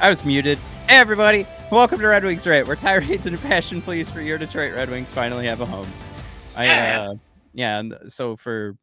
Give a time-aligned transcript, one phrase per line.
[0.00, 0.58] I was muted.
[0.88, 4.72] Hey everybody, welcome to Red Wings Rant, where tirades and passion pleas for your Detroit
[4.74, 5.90] Red Wings finally have a home.
[6.54, 7.14] I uh
[7.52, 8.76] yeah, and so for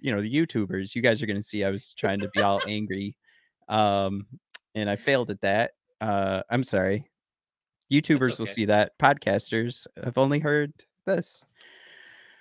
[0.00, 2.62] you know the YouTubers, you guys are gonna see I was trying to be all
[2.66, 3.14] angry.
[3.68, 4.26] Um
[4.74, 5.72] and I failed at that.
[6.00, 7.10] Uh I'm sorry.
[7.92, 8.98] YouTubers will see that.
[8.98, 10.72] Podcasters have only heard
[11.04, 11.44] this.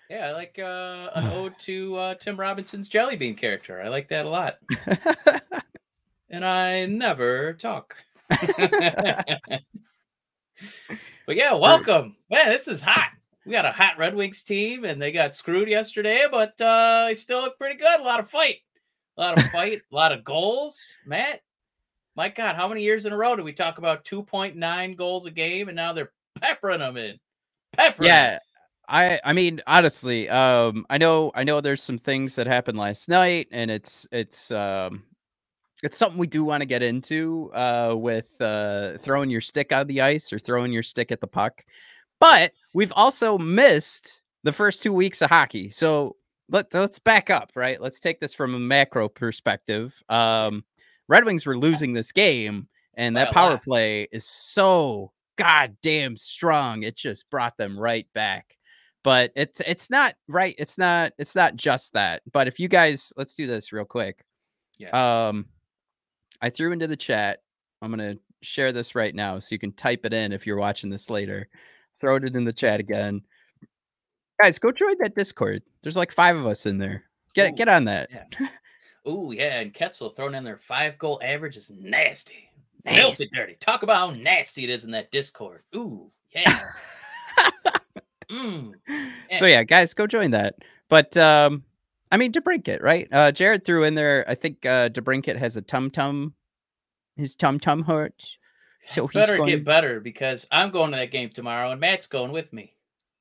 [0.10, 3.82] Yeah, I like uh, an ode to uh, Tim Robinson's Jelly Bean character.
[3.82, 4.60] I like that a lot.
[6.30, 7.96] and I never talk.
[11.26, 12.16] But yeah, welcome.
[12.30, 13.10] Man, this is hot.
[13.46, 17.16] We got a hot Red Wings team, and they got screwed yesterday, but uh, they
[17.16, 18.00] still look pretty good.
[18.00, 18.58] A lot of fight,
[19.18, 20.82] a lot of fight, a lot of goals.
[21.06, 21.42] Matt,
[22.16, 25.32] my God, how many years in a row do we talk about 2.9 goals a
[25.32, 27.20] game, and now they're peppering them in?
[27.76, 28.08] Peppering.
[28.08, 28.38] yeah
[28.88, 33.08] i i mean honestly um i know i know there's some things that happened last
[33.08, 35.04] night and it's it's um
[35.84, 39.86] it's something we do want to get into uh with uh throwing your stick on
[39.88, 41.64] the ice or throwing your stick at the puck
[42.20, 46.16] but we've also missed the first two weeks of hockey so
[46.50, 47.82] let, let's back up right?
[47.82, 50.64] Let's take this from a macro perspective um
[51.08, 56.96] red wings were losing this game and that power play is so goddamn strong it
[56.96, 58.58] just brought them right back
[59.04, 63.12] but it's it's not right it's not it's not just that but if you guys
[63.18, 64.24] let's do this real quick
[64.78, 65.28] Yeah.
[65.28, 65.48] um
[66.44, 67.40] i threw into the chat
[67.82, 70.90] i'm gonna share this right now so you can type it in if you're watching
[70.92, 71.48] this later
[72.00, 73.22] throw it in the chat again
[74.40, 77.68] guys go join that discord there's like five of us in there get Ooh, get
[77.68, 78.48] on that yeah.
[79.06, 82.50] Ooh, yeah, and Ketzel throwing in their five goal average is nasty.
[82.88, 83.58] Filthy dirty.
[83.60, 85.62] Talk about how nasty it is in that Discord.
[85.76, 86.58] Ooh, yeah.
[88.32, 88.74] mm.
[89.38, 90.56] so yeah guys go join that
[90.90, 91.64] but um
[92.14, 95.62] i mean DeBrincat right uh jared threw in there i think uh DeBrincat has a
[95.62, 96.34] tum tum
[97.18, 98.38] his tum tum hurts
[98.86, 102.08] so he's Better going get better because I'm going to that game tomorrow and Matt's
[102.08, 102.74] going with me.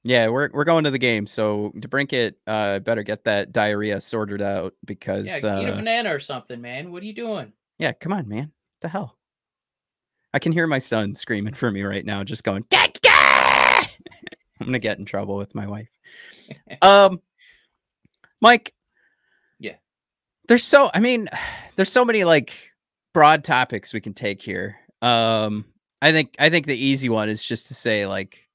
[0.04, 4.42] Yeah, we're we're going to the game, so DeBrincat uh better get that diarrhea sorted
[4.42, 6.90] out because Yeah, uh eat a banana or something, man.
[6.90, 7.52] What are you doing?
[7.78, 8.50] yeah, come on, man.
[8.80, 9.16] The hell.
[10.34, 14.80] I can hear my son screaming for me right now, just going, Dad, I'm gonna
[14.80, 15.88] get in trouble with my wife.
[16.82, 17.20] um
[18.40, 18.74] Mike.
[20.48, 21.28] There's so I mean,
[21.76, 22.52] there's so many like
[23.12, 24.76] broad topics we can take here.
[25.00, 25.64] Um
[26.00, 28.48] I think I think the easy one is just to say like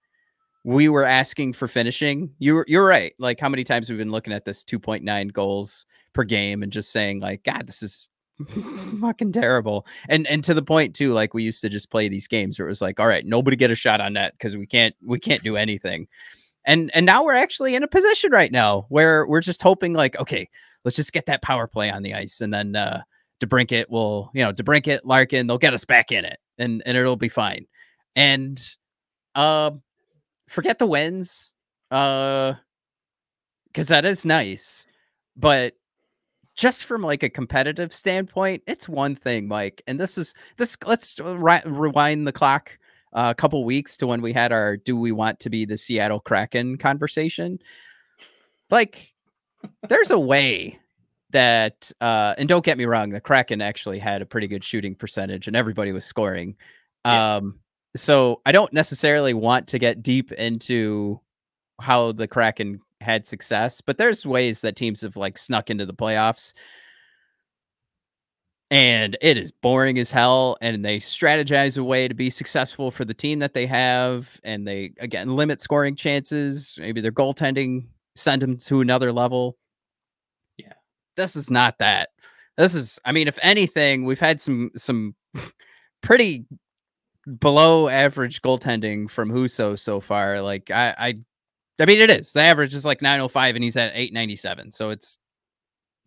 [0.64, 2.30] we were asking for finishing.
[2.40, 3.14] You were you're right.
[3.20, 6.92] Like how many times we've been looking at this 2.9 goals per game and just
[6.92, 8.10] saying like God, this is
[9.02, 9.86] fucking terrible.
[10.10, 12.68] And and to the point too, like we used to just play these games where
[12.68, 15.20] it was like, all right, nobody get a shot on net because we can't we
[15.20, 16.08] can't do anything.
[16.66, 20.20] And and now we're actually in a position right now where we're just hoping like,
[20.20, 20.50] okay,
[20.86, 23.02] let's just get that power play on the ice and then uh
[23.40, 27.16] DeBrincat will, you know, DeBrincat, Larkin, they'll get us back in it and and it'll
[27.16, 27.66] be fine.
[28.16, 28.62] And
[29.36, 29.82] um
[30.50, 31.52] forget the wins
[31.92, 32.54] uh
[33.68, 34.86] because that is nice
[35.36, 35.74] but
[36.56, 41.20] just from like a competitive standpoint it's one thing mike and this is this let's
[41.20, 42.78] uh, rewind the clock
[43.14, 45.78] uh, a couple weeks to when we had our "Do we want to be the
[45.78, 47.60] Seattle Kraken?" conversation.
[48.70, 49.14] Like,
[49.88, 50.80] there's a way
[51.32, 54.96] that, uh, and don't get me wrong, the Kraken actually had a pretty good shooting
[54.96, 56.56] percentage, and everybody was scoring.
[57.06, 57.36] Yeah.
[57.36, 57.60] Um,
[57.96, 61.20] so I don't necessarily want to get deep into
[61.82, 65.94] how the Kraken had success, but there's ways that teams have like snuck into the
[65.94, 66.54] playoffs
[68.70, 73.06] and it is boring as hell and they strategize a way to be successful for
[73.06, 77.86] the team that they have and they again limit scoring chances maybe their goaltending
[78.18, 79.58] send him to another level
[80.58, 80.74] Yeah.
[81.16, 82.10] this is not that
[82.58, 85.16] this is i mean if anything we've had some some
[86.02, 86.46] pretty
[87.40, 91.14] below average goaltending from Husso so far like i i
[91.80, 95.18] i mean it is the average is like 905 and he's at 897 so it's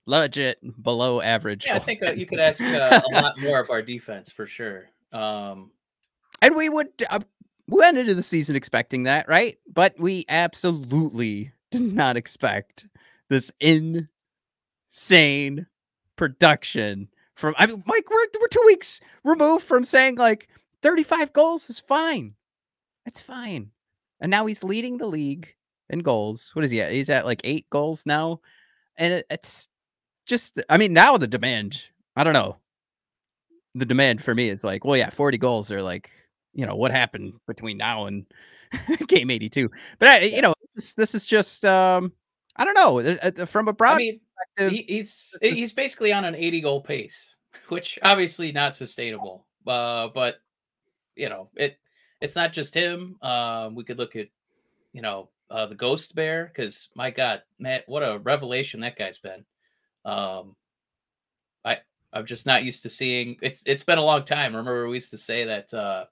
[0.07, 3.71] legit below average Yeah, I think uh, you could ask uh, a lot more of
[3.71, 4.87] our defense for sure.
[5.13, 5.71] Um,
[6.43, 7.21] And we would uh,
[7.69, 9.59] we went into the season expecting that, right?
[9.73, 12.87] But we absolutely did not expect
[13.29, 14.09] this insane
[16.17, 20.49] production from I mean, Mike, we're we're two weeks removed from saying like
[20.83, 22.35] 35 goals is fine.
[23.07, 23.71] It's fine.
[24.21, 25.55] And now he's leading the league
[25.89, 26.51] in goals.
[26.55, 26.93] What is he at?
[26.93, 28.41] He's at like eight goals now.
[28.97, 29.69] And it, it's
[30.27, 31.83] just I mean, now the demand,
[32.17, 32.57] I don't know.
[33.75, 36.11] The demand for me is like, well, yeah, 40 goals are like,
[36.53, 38.27] you know, what happened between now and
[39.07, 39.71] game 82.
[39.99, 42.13] But I, you know, this, this is just um
[42.57, 43.01] I don't know.
[43.01, 44.21] uh, From a broad I mean,
[44.57, 47.29] perspective, he's he's basically on an 80 goal pace,
[47.69, 49.47] which obviously not sustainable.
[49.67, 50.37] Uh, but
[51.17, 51.79] you know, it
[52.21, 53.17] it's not just him.
[53.23, 54.29] Um, we could look at
[54.93, 59.19] you know uh, the Ghost Bear because my God, Matt, what a revelation that guy's
[59.19, 59.45] been.
[60.05, 60.57] Um,
[61.65, 61.79] I
[62.13, 63.37] I'm just not used to seeing.
[63.43, 64.55] It's it's been a long time.
[64.55, 66.05] Remember we used to say that uh,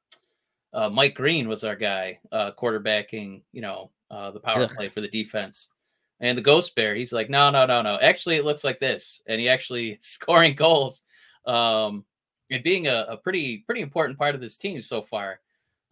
[0.72, 3.43] uh, Mike Green was our guy, uh, quarterbacking.
[3.52, 4.70] You know, uh, the power Ugh.
[4.70, 5.69] play for the defense.
[6.20, 7.99] And the Ghost Bear, he's like, no, no, no, no.
[8.00, 11.02] Actually, it looks like this, and he actually scoring goals,
[11.46, 12.05] um,
[12.50, 15.40] and being a, a pretty pretty important part of this team so far.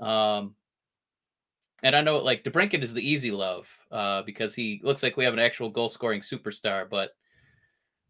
[0.00, 0.54] Um,
[1.82, 5.24] and I know like DeBrincat is the easy love uh, because he looks like we
[5.24, 6.88] have an actual goal scoring superstar.
[6.88, 7.10] But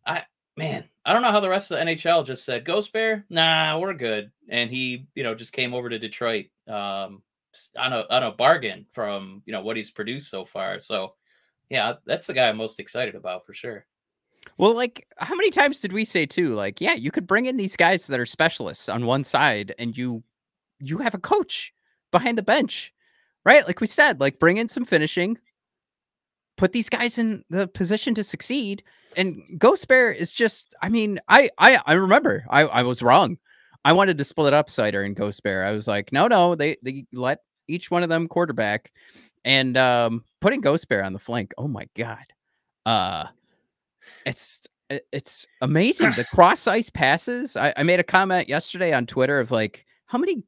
[0.07, 0.23] I
[0.57, 3.79] man, I don't know how the rest of the NHL just said Ghost Bear, nah,
[3.79, 7.23] we're good, and he you know just came over to Detroit um,
[7.77, 10.81] on a on a bargain from you know what he's produced so far.
[10.81, 11.15] So
[11.71, 13.87] yeah, that's the guy I'm most excited about for sure.
[14.59, 16.55] Well, like, how many times did we say too?
[16.55, 19.97] Like, yeah, you could bring in these guys that are specialists on one side, and
[19.97, 20.23] you
[20.79, 21.73] you have a coach
[22.13, 22.93] behind the bench,
[23.45, 23.67] right?
[23.67, 25.39] Like we said, like bring in some finishing,
[26.57, 28.83] put these guys in the position to succeed.
[29.17, 33.39] And Ghost Bear is just, I mean, I I I remember I I was wrong.
[33.87, 35.65] I wanted to split up Seider and Ghost Bear.
[35.65, 37.39] I was like, no, no, they they let
[37.69, 38.91] each one of them quarterback,
[39.45, 41.55] and um putting Ghost Bear on the flank.
[41.57, 42.25] Oh my god,
[42.85, 43.27] uh,
[44.25, 44.61] it's
[44.91, 47.57] it's amazing the cross ice passes.
[47.57, 50.43] I, I made a comment yesterday on Twitter of like how many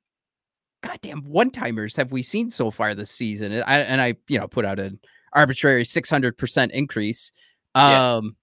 [0.82, 3.52] goddamn one timers have we seen so far this season?
[3.52, 4.98] And I, and I you know put out an
[5.32, 7.30] arbitrary six hundred percent increase.
[7.76, 8.16] Yeah.
[8.16, 8.34] Um,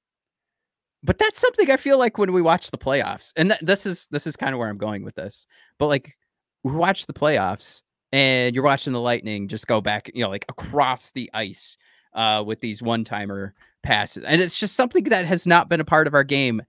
[1.06, 4.08] but that's something I feel like when we watch the playoffs, and th- this is
[4.12, 5.46] this is kind of where I'm going with this.
[5.78, 6.14] But like
[6.64, 7.82] we watch the playoffs,
[8.12, 11.78] and you're watching the Lightning just go back, you know, like across the ice
[12.14, 13.54] uh, with these one timer
[13.84, 16.62] passes, and it's just something that has not been a part of our game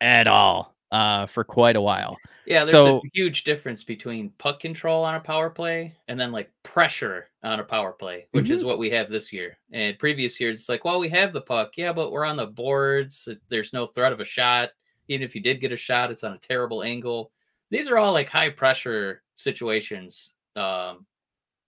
[0.00, 2.16] at all uh, for quite a while.
[2.46, 6.30] Yeah, there's So- a huge difference between puck control on a power play and then
[6.30, 9.58] like pressure on a power play, which is what we have this year.
[9.72, 12.46] And previous years, it's like, well, we have the puck, yeah, but we're on the
[12.46, 13.28] boards.
[13.48, 14.70] There's no threat of a shot.
[15.08, 17.32] Even if you did get a shot, it's on a terrible angle.
[17.70, 21.06] These are all like high pressure situations um,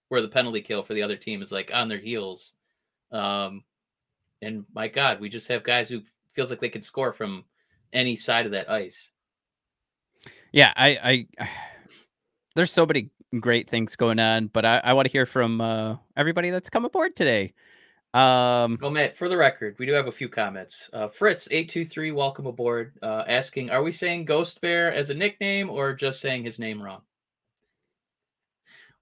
[0.07, 2.53] where the penalty kill for the other team is like on their heels.
[3.11, 3.63] Um,
[4.41, 7.43] and my God, we just have guys who feels like they can score from
[7.93, 9.09] any side of that ice.
[10.51, 11.47] Yeah, I, I
[12.55, 15.97] there's so many great things going on, but I, I want to hear from uh,
[16.15, 17.53] everybody that's come aboard today.
[18.13, 20.89] Um, Well, Matt, for the record, we do have a few comments.
[20.93, 22.93] Uh, Fritz eight two three, welcome aboard.
[23.01, 26.81] Uh, asking, are we saying Ghost Bear as a nickname or just saying his name
[26.81, 27.01] wrong?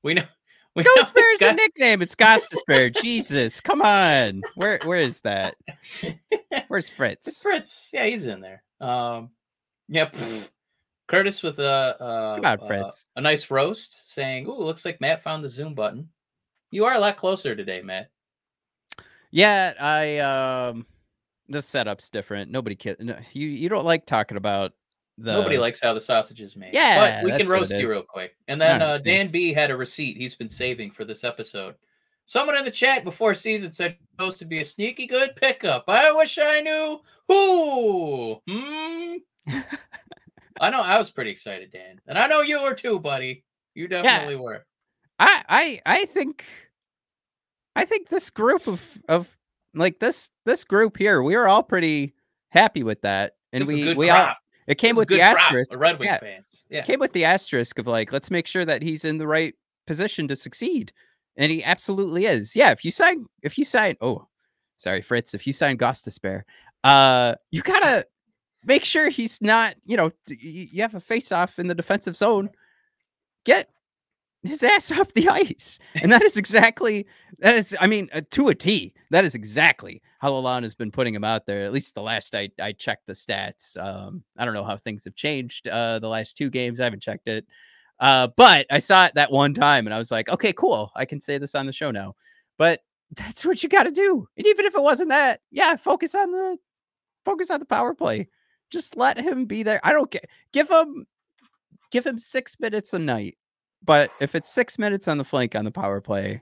[0.04, 0.24] We know.
[0.76, 2.02] We know Ghost Bear's it's a nickname.
[2.02, 2.94] It's Gostisbehere.
[2.94, 4.42] Jesus, come on.
[4.56, 5.56] Where where is that?
[6.68, 7.40] Where's It's Fritz?
[7.40, 7.92] Fritz.
[7.94, 8.62] Yeah, he's in there.
[8.82, 9.30] Um,
[9.88, 10.10] yeah.
[10.10, 10.50] pff.
[11.08, 13.06] Curtis with a uh, on, uh, Fritz.
[13.16, 16.10] a nice roast, saying, "Ooh, looks like Matt found the Zoom button."
[16.72, 18.10] You are a lot closer today, Matt.
[19.32, 20.86] Yeah, I um,
[21.48, 22.52] the setup's different.
[22.52, 22.98] Nobody kid.
[23.00, 24.74] No, you you don't like talking about
[25.18, 26.74] the Nobody likes how the sausage is made.
[26.74, 28.36] Yeah, but we can that's what it roast you real quick.
[28.48, 29.32] And then right, uh, Dan thanks.
[29.32, 31.76] B had a receipt he's been saving for this episode.
[32.26, 35.86] Someone in the chat before season said supposed to be a sneaky good pickup.
[35.88, 38.42] I wish I knew who.
[38.48, 39.16] Hmm.
[40.60, 43.44] I know I was pretty excited, Dan, and I know you were too, buddy.
[43.74, 44.66] You definitely were.
[45.20, 46.46] I I I think
[47.76, 49.38] I think this group of of
[49.74, 52.14] like this this group here, we were all pretty
[52.50, 53.34] happy with that.
[53.54, 54.30] And This is a we we all
[54.68, 55.80] it came This is a with the crop asterisk.
[55.80, 56.66] Red Wing yeah, fans.
[56.70, 56.82] Yeah.
[56.82, 59.54] came with the asterisk of like, let's make sure that he's in the right
[59.86, 60.92] position to succeed.
[61.38, 62.56] And he absolutely is.
[62.56, 64.28] Yeah, if you sign if you sign oh
[64.78, 66.44] sorry, Fritz, if you sign Gostisbehere,
[66.84, 68.06] uh you gotta
[68.66, 72.50] make sure he's not, you know, you have a face off in the defensive zone.
[73.46, 73.70] Get
[74.44, 75.80] his ass off the ice.
[75.96, 77.06] And that is exactly
[77.40, 78.94] that is I mean, uh, to a T.
[79.12, 81.66] That is exactly how Lalonde has been putting him out there.
[81.66, 83.78] At least the last I I checked the stats.
[83.78, 86.80] Um I don't know how things have changed uh the last two games.
[86.80, 87.46] I haven't checked it.
[88.00, 90.92] Uh but I saw it that one time and I was like, "Okay, cool.
[90.96, 92.16] I can say this on the show now."
[92.58, 92.82] But
[93.12, 94.28] that's what you got to do.
[94.38, 96.58] And even if it wasn't that, yeah, focus on the
[97.24, 98.28] focus on the power play.
[98.76, 99.80] Just let him be there.
[99.86, 100.20] I don't care.
[100.52, 101.08] Give him
[101.92, 103.38] give him 6 minutes a night.
[103.86, 106.42] But if it's 6 minutes on the flank on the power play,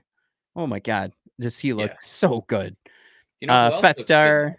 [0.56, 1.96] oh my god, does he look Yeah.
[2.00, 2.74] so good.
[3.40, 4.06] You know, uh who else looks good?
[4.08, 4.56] Fethar,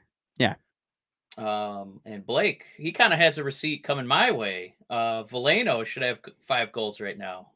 [1.37, 4.75] Um, and Blake, he kind of has a receipt coming my way.
[4.89, 7.49] Uh, Veleno should have five goals right now.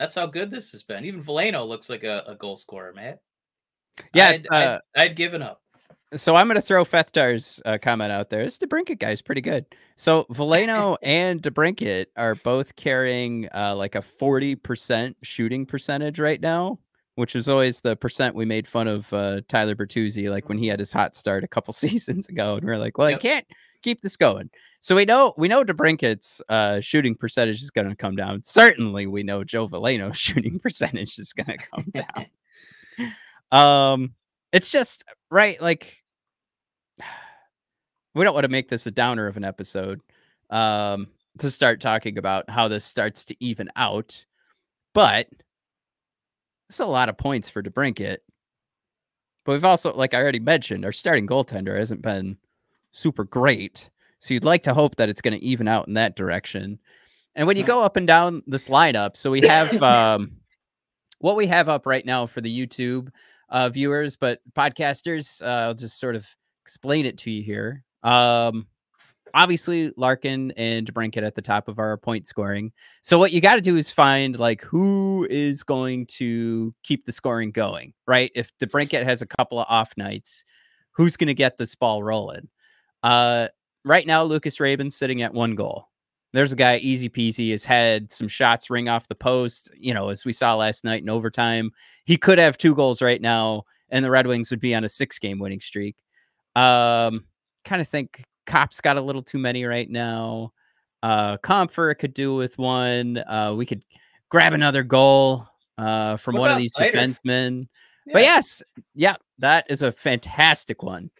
[0.00, 1.04] That's how good this has been.
[1.04, 3.20] Even Veleno looks like a, a goal scorer, man.
[4.14, 5.62] Yeah, I'd, uh, I'd, I'd given up.
[6.14, 8.44] So I'm going to throw Fethdar's uh, comment out there.
[8.44, 9.66] This DeBrincat guy is pretty good.
[9.96, 16.78] So Veleno and DeBrincat are both carrying uh, like a 40% shooting percentage right now,
[17.16, 20.68] which is always the percent we made fun of uh, Tyler Bertuzzi, like when he
[20.68, 22.54] had his hot start a couple seasons ago.
[22.54, 23.18] And we are like, well, Yep.
[23.18, 23.46] I can't
[23.82, 24.48] keep this going.
[24.80, 28.42] So we know we know DeBrincat's uh, shooting percentage is going to come down.
[28.44, 32.26] Certainly, we know Joe Veleno's shooting percentage is going to come down.
[33.50, 34.14] um,
[34.52, 36.02] it's just right, like
[38.14, 40.00] we don't want to make this a downer of an episode
[40.50, 44.24] um to start talking about how this starts to even out
[44.94, 45.28] but
[46.68, 48.18] it's a lot of points for DeBrincat.
[49.44, 52.36] But we've also, like I already mentioned, our starting goaltender hasn't been
[52.92, 53.90] super great.
[54.18, 56.78] So you'd like to hope that it's going to even out in that direction.
[57.34, 60.32] And when you go up and down this lineup, so we have um,
[61.18, 63.10] what we have up right now for the YouTube
[63.48, 66.26] uh, viewers, but podcasters, uh, I'll just sort of
[66.62, 67.84] explain it to you here.
[68.02, 68.66] Um,
[69.34, 72.72] obviously, Larkin and DeBrincat at the top of our point scoring.
[73.02, 77.12] So what you got to do is find like who is going to keep the
[77.12, 78.32] scoring going, right?
[78.34, 80.44] If DeBrincat has a couple of off nights,
[80.92, 82.48] who's going to get this ball rolling?
[83.02, 83.48] Uh,
[83.84, 85.88] right now, Lucas Raymond's sitting at one goal.
[86.32, 89.70] There's a guy, easy peasy, has had some shots ring off the post.
[89.76, 91.70] You know, as we saw last night in overtime,
[92.04, 94.88] he could have two goals right now, and the Red Wings would be on a
[94.88, 95.96] six game winning streak.
[96.54, 97.24] Um,
[97.64, 100.52] kind of think Copp's got a little too many right now.
[101.02, 103.18] Uh, Compher could do with one.
[103.18, 103.84] Uh, we could
[104.28, 105.46] grab another goal
[105.78, 107.68] uh, from What one of these defensemen.
[108.12, 108.62] But yes,
[108.94, 111.10] yeah, that is a fantastic one.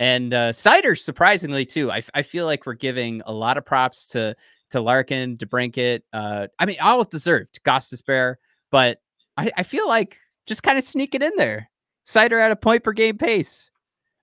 [0.00, 4.34] And uh, Seider, surprisingly too, I feel like we're giving a lot of props to
[4.74, 6.02] to Larkin, to Brinkett.
[6.12, 8.36] Uh, I mean, all deserved, Gostisbehere,
[8.70, 8.98] but
[9.36, 11.70] I, I feel like just kind of sneaking in there.
[12.06, 13.70] Seider at a point per game pace,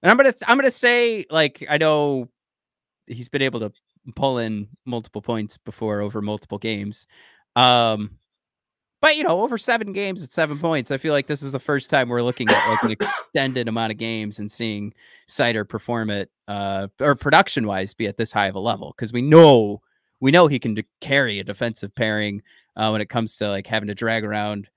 [0.03, 2.29] and I'm gonna I'm gonna say like I know
[3.07, 3.71] he's been able to
[4.15, 7.07] pull in multiple points before over multiple games.
[7.55, 8.11] Um,
[9.01, 11.59] but you know, over seven games at seven points, I feel like this is the
[11.59, 14.93] first time we're looking at like an extended amount of games and seeing
[15.27, 19.11] Seider perform it, uh, or production wise, be at this high of a level because
[19.11, 19.81] we know
[20.21, 22.41] we know he can d- carry a defensive pairing
[22.77, 24.69] uh, when it comes to like having to drag around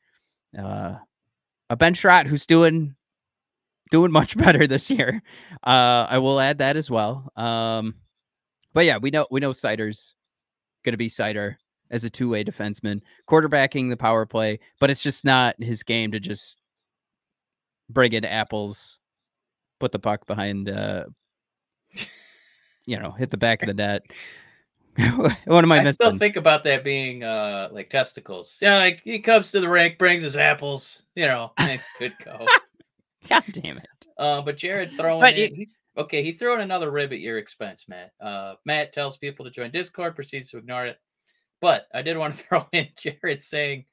[0.59, 0.97] uh,
[1.71, 2.97] a Ben Chiarot who's doing
[3.91, 5.23] doing much better this year.
[5.65, 7.31] Uh, I will add that as well.
[7.37, 7.95] Um,
[8.73, 10.15] but yeah, we know we know Seider's
[10.85, 11.57] gonna be Seider
[11.91, 16.19] as a two-way defenseman, quarterbacking the power play, but it's just not his game to
[16.19, 16.59] just
[17.91, 18.99] bring in apples,
[19.79, 21.05] put the puck behind uh
[22.87, 24.03] you know, hit the back of the net.
[25.47, 25.93] what am I, I missing?
[25.95, 28.57] still think about that being uh like testicles.
[28.61, 32.47] Yeah, like he comes to the rink, brings his apples, you know, and good go.
[33.29, 33.87] God damn it.
[34.19, 37.21] Uh, but Jared throwing But in, it- he- okay, he threw in another rib at
[37.21, 38.13] your expense, Matt.
[38.21, 40.99] Uh, Matt tells people to join Discord, proceeds to ignore it.
[41.61, 43.87] But I did want to throw in Jared saying,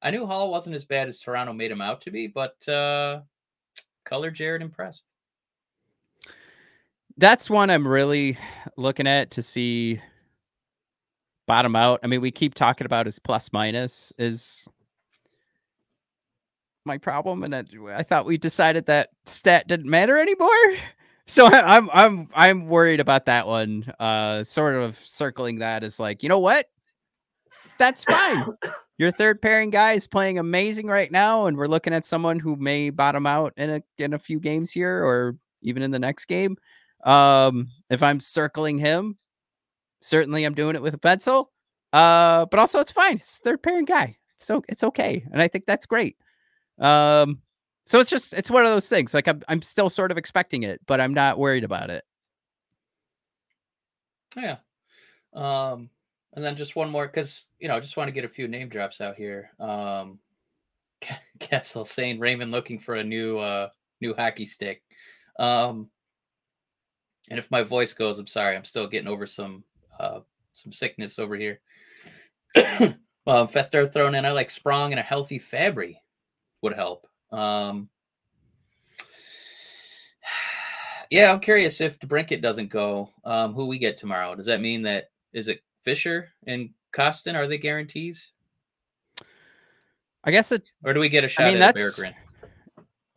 [0.00, 3.20] I knew Hall wasn't as bad as Toronto made him out to be, but uh,
[4.04, 5.06] color Jared impressed.
[7.18, 8.38] That's one I'm really
[8.76, 10.00] looking at to see
[11.46, 12.00] bottom out.
[12.02, 14.66] I mean, we keep talking about his plus minus is
[16.84, 20.48] my problem, and I, I thought we decided that stat didn't matter anymore.
[21.28, 23.92] So I, I'm I'm I'm worried about that one.
[23.98, 26.66] Uh, sort of circling that is like, you know what?
[27.80, 28.46] That's fine.
[28.98, 32.54] Your third pairing guy is playing amazing right now, and we're looking at someone who
[32.54, 36.26] may bottom out in a in a few games here, or even in the next
[36.26, 36.56] game.
[37.04, 39.18] Um, if I'm circling him,
[40.06, 41.50] certainly I'm doing it with a pencil.
[41.92, 43.16] Uh, but also it's fine.
[43.16, 44.16] It's third pairing guy.
[44.36, 46.16] So it's okay, and I think that's great.
[46.78, 47.40] Um,
[47.86, 49.14] so it's just it's one of those things.
[49.14, 52.04] Like I'm I'm still sort of expecting it, but I'm not worried about it.
[54.36, 54.56] Yeah.
[55.32, 55.88] Um,
[56.34, 58.46] and then just one more because you know, I just want to get a few
[58.46, 59.50] name drops out here.
[59.58, 60.18] Um,
[61.40, 63.68] Ketzel saying Raymond looking for a new uh
[64.02, 64.82] new hockey stick.
[65.38, 65.88] Um,
[67.30, 68.54] and if my voice goes, I'm sorry.
[68.54, 69.64] I'm still getting over some
[69.98, 70.20] uh
[70.52, 71.60] some sickness over here.
[73.26, 74.24] um, Fethter thrown in.
[74.24, 75.96] I like Sprong and a healthy Fabbri
[76.62, 77.06] would help.
[77.30, 77.88] Um,
[81.10, 84.34] yeah, I'm curious if DeBrincat doesn't go, um, who we get tomorrow.
[84.34, 87.34] Does that mean that is it Fischer and Kostin?
[87.34, 88.32] Are they guarantees?
[90.24, 90.64] I guess it.
[90.84, 92.14] Or do we get a shot I mean, at Berggren?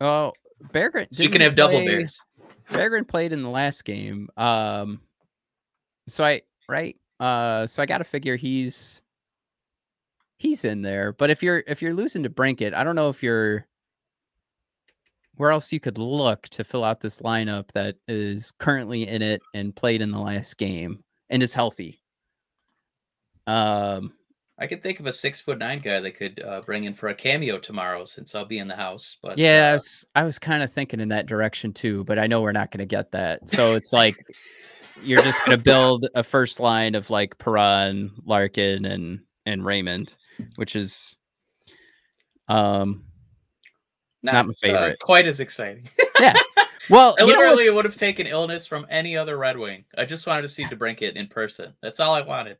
[0.00, 0.32] Oh,
[0.72, 1.08] Berggren.
[1.12, 2.20] So you can have double play- bears.
[2.68, 4.28] Berggren played in the last game.
[4.36, 5.00] Um,
[6.06, 6.96] so I right.
[7.18, 9.02] Uh, so I got to figure he's
[10.38, 11.12] he's in there.
[11.12, 13.66] But if you're if you're losing to Brinket, I don't know if you're
[15.36, 19.40] where else you could look to fill out this lineup that is currently in it
[19.54, 22.02] and played in the last game and is healthy.
[23.46, 24.12] Um,
[24.58, 27.08] I could think of a six foot nine guy that could uh, bring in for
[27.08, 29.16] a cameo tomorrow since I'll be in the house.
[29.22, 32.18] But yeah, I uh, was, I was kind of thinking in that direction too, but
[32.18, 33.48] I know we're not going to get that.
[33.48, 34.16] So it's like
[35.02, 40.14] you're just going to build a first line of like Perron, Larkin, and and Raymond,
[40.56, 41.16] which is
[42.48, 43.04] um
[44.22, 44.98] not my uh, favorite.
[45.00, 45.88] quite as exciting.
[46.20, 46.34] yeah.
[46.88, 49.84] Well, I know what- would have taken illness from any other Red Wing.
[49.96, 51.72] I just wanted to see DeBrincat in person.
[51.82, 52.56] That's all I wanted.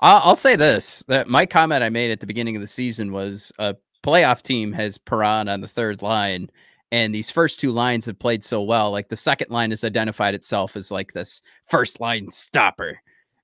[0.00, 3.10] I'll, I'll say this: that my comment I made at the beginning of the season
[3.10, 6.50] was a playoff team has Perron on the third line,
[6.94, 8.92] and these first two lines have played so well.
[8.92, 13.00] Like the second line has identified itself as like this first line stopper.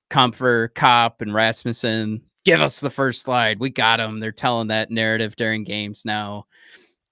[0.08, 3.58] Compher, Copp, and Rasmussen, give us the first slide.
[3.58, 4.20] We got them.
[4.20, 6.46] They're telling that narrative during games now.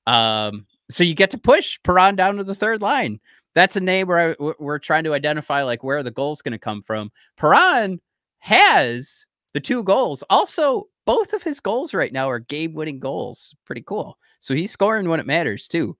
[0.06, 3.18] Um, so you get to push Perron down to the third line.
[3.56, 6.58] That's a name where I, we're- trying to identify like where the goal's going to
[6.58, 7.10] come from.
[7.36, 8.00] Perron
[8.38, 10.22] has the two goals.
[10.30, 13.56] Also, both of his goals right now are game-winning goals.
[13.64, 14.18] Pretty cool.
[14.38, 15.96] So he's scoring when it matters too.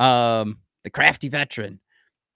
[0.00, 1.78] Um, the crafty veteran,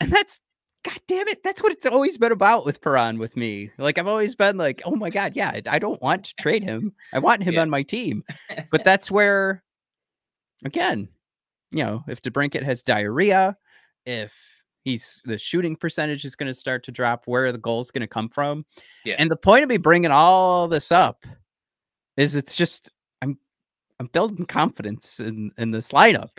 [0.00, 0.40] and that's
[0.84, 3.70] God damn it, that's what it's always been about with Perron with me.
[3.78, 6.92] Like I've always been like, oh my god, yeah, I- don't want to trade him.
[7.14, 7.62] I want him Yeah.
[7.62, 8.22] on my team.
[8.70, 9.62] But that's where,
[10.64, 11.08] again,
[11.70, 13.56] you know, if DeBrincat has diarrhea,
[14.04, 14.36] if
[14.84, 18.02] he's the shooting percentage is going to start to drop, where are the goals going
[18.02, 18.66] to come from?
[19.06, 19.14] Yeah.
[19.18, 21.24] And the point of me bringing all this up
[22.18, 22.90] is it's just
[23.22, 23.38] I'm
[23.98, 26.36] I'm building confidence in in this lineup,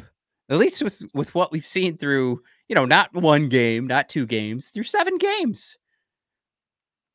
[0.49, 4.25] at least with with what we've seen through you know not one game, not two
[4.25, 5.77] games, through seven games.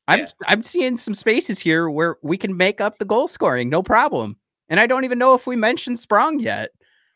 [0.07, 3.81] I'm I'm seeing some spaces here where we can make up the goal scoring, no
[3.81, 4.37] problem.
[4.69, 6.71] And I don't even know if we mentioned Sprong yet.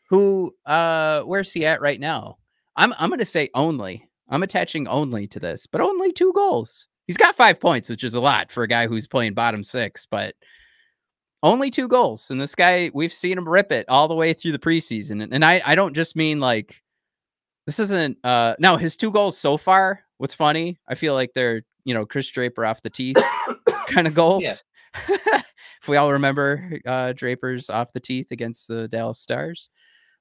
[0.08, 2.38] Who uh where's he at right now?
[2.76, 4.08] I'm I'm gonna say only.
[4.28, 6.88] I'm attaching only to this, but only two goals.
[7.06, 10.06] He's got five points, which is a lot for a guy who's playing bottom six,
[10.06, 10.34] but
[11.42, 12.30] only two goals.
[12.30, 15.22] And this guy, we've seen him rip it all the way through the preseason.
[15.22, 16.82] And, and I, I don't just mean like
[17.66, 20.00] this isn't uh now his two goals so far.
[20.18, 23.18] What's funny, I feel like they're you know Chris Draper off the teeth
[23.88, 24.62] kind of goals.
[25.08, 29.68] if we all remember uh Draper's off the teeth against the Dallas Stars.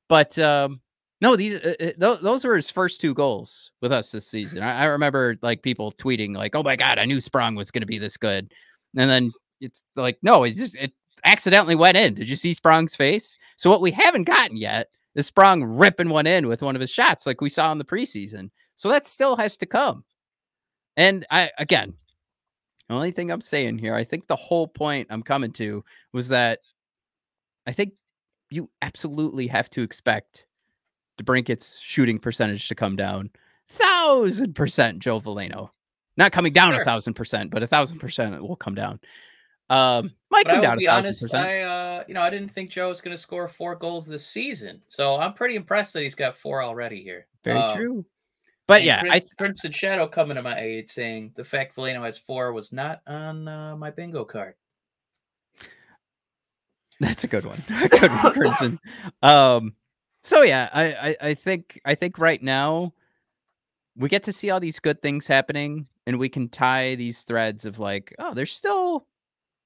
[0.10, 0.82] But um
[1.22, 4.62] no, these uh, uh, tho- those were his first two goals with us this season.
[4.62, 7.82] I, I remember like people tweeting like, "Oh my god, I knew Sprong was going
[7.84, 8.52] to be this good,"
[8.98, 10.92] and then it's like, no, it just it
[11.26, 12.14] accidentally went in.
[12.14, 13.38] Did you see Sprong's face?
[13.58, 16.90] So what we haven't gotten yet is Sprong ripping one in with one of his
[16.92, 18.50] shots, like we saw in the preseason.
[18.76, 20.04] So that still has to come.
[20.98, 21.94] And I again,
[22.88, 25.84] the only thing I'm saying here, I think the whole point I'm coming to
[26.14, 26.60] was that
[27.66, 27.94] I think
[28.50, 30.46] you absolutely have to expect
[31.22, 33.32] DeBrincat's shooting percentage to come down.
[33.70, 35.70] Thousand percent Joe Veleno.
[36.18, 39.00] Not coming down a thousand percent, but a thousand percent it will come down.
[39.70, 41.34] Um might I come down be honest.
[41.34, 44.28] I uh, you know, I didn't think Joe was going to score four goals this
[44.28, 47.26] season, so I'm pretty impressed that he's got four already here.
[47.44, 48.06] Very Um, true.
[48.68, 52.18] But yeah, I Crim- Crimson Shadow coming to my aid saying the fact Veleno has
[52.18, 54.56] four was not on uh, my bingo card.
[57.00, 57.64] That's a good one.
[57.90, 58.80] good one, Crimson.
[59.22, 59.74] Um,
[60.24, 62.94] so yeah, I, I I think I think right now
[63.96, 67.66] we get to see all these good things happening, and we can tie these threads
[67.66, 69.08] of like, oh, there's still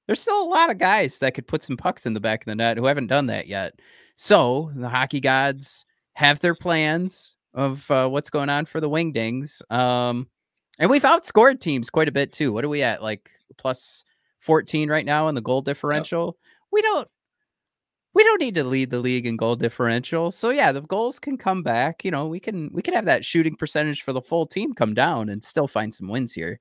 [0.06, 2.46] there's still a lot of guys that could put some pucks in the back of
[2.46, 3.78] the net who haven't done that yet.
[4.16, 5.84] So the hockey gods
[6.14, 9.62] have their plans of uh, what's going on for the Wingdings.
[9.72, 10.28] Um,
[10.78, 12.52] and we've outscored teams quite a bit too.
[12.52, 13.02] What are we at?
[13.02, 14.04] Like plus
[14.40, 16.26] 14 right now in the goal differential.
[16.26, 16.34] Yep.
[16.72, 17.08] We don't
[18.12, 20.30] we don't need to lead the league in goal differential.
[20.30, 22.04] So yeah, the goals can come back.
[22.04, 24.94] You know, we can we can have that shooting percentage for the full team come
[24.94, 26.58] down and still find some wins here.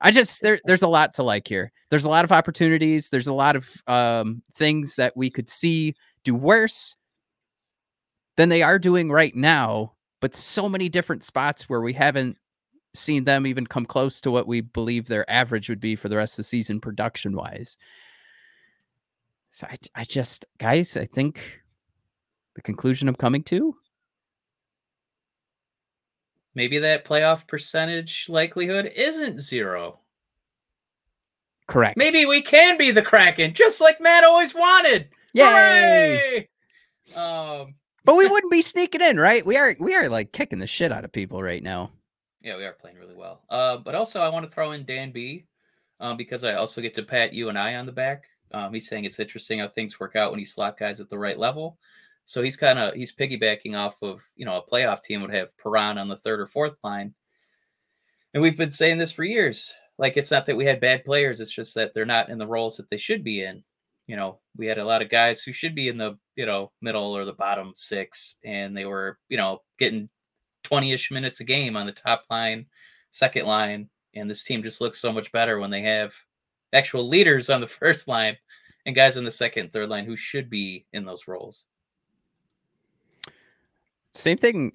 [0.00, 1.72] I just there there's a lot to like here.
[1.90, 3.08] There's a lot of opportunities.
[3.08, 6.96] There's a lot of um, things that we could see do worse
[8.36, 12.38] than they are doing right now, but so many different spots where we haven't
[12.94, 16.16] seen them even come close to what we believe their average would be for the
[16.16, 17.76] rest of the season production wise.
[19.52, 21.40] So I, I just, guys, I think
[22.56, 23.76] the conclusion I'm coming to.
[26.54, 30.00] Maybe that playoff percentage likelihood isn't zero.
[31.66, 31.96] Correct.
[31.96, 35.08] Maybe we can be the Kraken, just like Matt always wanted.
[35.32, 35.44] Yay!
[35.44, 36.48] Hooray!
[37.14, 39.44] Um, but we wouldn't be sneaking in, right?
[39.46, 41.90] We are we are like kicking the shit out of people right now.
[42.42, 43.42] Yeah, we are playing really well.
[43.48, 45.46] Uh, but also I want to throw in Dan B,
[46.00, 48.24] um, because I also get to pat you and I on the back.
[48.52, 51.18] Um, he's saying it's interesting how things work out when you slot guys at the
[51.18, 51.78] right level.
[52.24, 55.56] So he's kind of he's piggybacking off of you know a playoff team would have
[55.58, 57.14] Perron on the third or fourth line,
[58.34, 59.72] and we've been saying this for years.
[59.98, 62.46] Like it's not that we had bad players; it's just that they're not in the
[62.46, 63.64] roles that they should be in.
[64.06, 66.70] You know, we had a lot of guys who should be in the you know
[66.80, 70.08] middle or the bottom six, and they were you know getting
[70.62, 72.66] twenty-ish minutes a game on the top line,
[73.10, 76.12] second line, and this team just looks so much better when they have
[76.72, 78.36] actual leaders on the first line
[78.86, 81.64] and guys on the second, third line who should be in those roles.
[84.14, 84.72] Same thing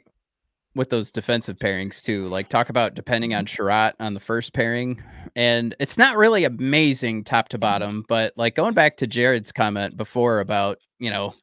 [0.77, 2.27] with those defensive pairings too.
[2.29, 5.03] Like talk about depending on Chiarot on the first pairing,
[5.35, 8.05] and it's not really amazing top to bottom.
[8.07, 11.35] But like going back to Jared's comment before about you know,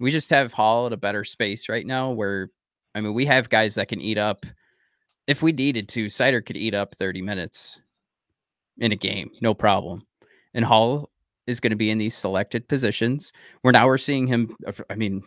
[0.00, 2.10] we just have Hall at a better space right now.
[2.10, 2.50] Where
[2.94, 4.46] I mean, we have guys that can eat up.
[5.26, 7.80] If we needed to, Seider could eat up thirty minutes
[8.78, 10.02] in a game, no problem.
[10.54, 11.10] And Hall
[11.46, 13.32] is going to be in these selected positions.
[13.62, 14.56] Where now we're seeing him.
[14.66, 15.22] Uh, I mean,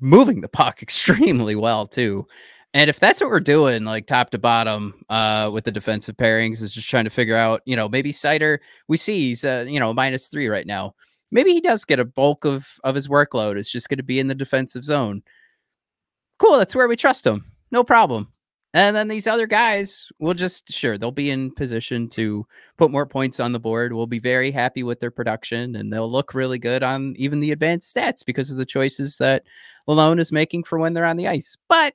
[0.00, 2.26] moving the puck extremely well too.
[2.74, 6.60] And if that's what we're doing, like top to bottom, uh, with the defensive pairings,
[6.60, 9.80] is just trying to figure out, you know, maybe Seider, we see he's, uh, you
[9.80, 10.94] know, minus three right now.
[11.30, 13.56] Maybe he does get a bulk of of his workload.
[13.56, 15.22] It's just going to be in the defensive zone.
[16.38, 17.50] Cool, that's where we trust him.
[17.70, 18.28] No problem.
[18.76, 23.06] And then these other guys will just sure they'll be in position to put more
[23.06, 23.94] points on the board.
[23.94, 27.52] We'll be very happy with their production and they'll look really good on even the
[27.52, 29.44] advanced stats because of the choices that
[29.88, 31.56] Lalonde is making for when they're on the ice.
[31.70, 31.94] But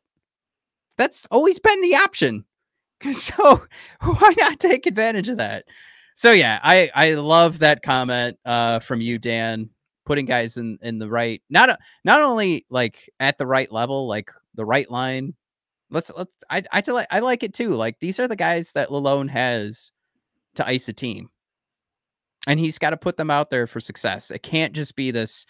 [0.98, 2.46] that's always been the option.
[3.14, 3.64] So
[4.02, 5.66] why not take advantage of that?
[6.16, 9.70] So yeah, I I love that comment uh, from you, Dan,
[10.06, 14.30] putting guys in in the right not not only like at the right level, like
[14.54, 15.34] the right line,
[15.92, 17.72] Let's let's I I like I like it too.
[17.72, 19.92] Like these are the guys that Lalonde has
[20.56, 21.30] to ice a team.
[22.48, 24.32] And he's got to put them out there for success.
[24.32, 25.46] It can't just be this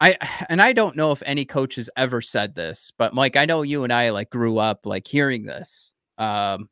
[0.00, 0.16] I
[0.48, 3.62] and I don't know if any coach has ever said this, but Mike, I know
[3.62, 5.92] you and I like grew up like hearing this.
[6.16, 6.68] Um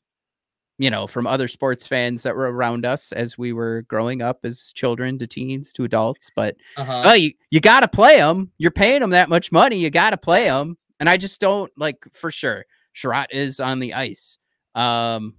[0.79, 4.41] you know, from other sports fans that were around us as we were growing up
[4.45, 6.31] as children to teens to adults.
[6.37, 7.03] But uh-huh.
[7.05, 8.53] well, you, you got to play them.
[8.59, 9.77] You're paying them that much money.
[9.77, 10.77] You got to play them.
[11.01, 12.67] And I just don't like for sure.
[12.97, 14.39] Chiarot is on the ice.
[14.75, 15.35] Um,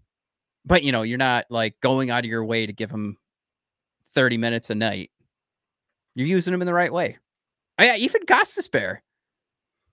[0.65, 3.17] but you know, you're not like going out of your way to give him
[4.13, 5.11] 30 minutes a night.
[6.15, 7.17] You're using him in the right way.
[7.79, 8.97] Oh, yeah, even Gostisbehere.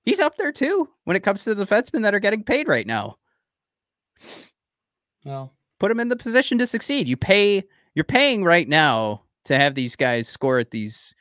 [0.05, 2.87] He's up there too when it comes to the defensemen that are getting paid right
[2.87, 3.17] now.
[5.25, 7.09] Well, put him in the position to succeed.
[7.09, 11.15] You pay, you're paying right now to have these guys score at these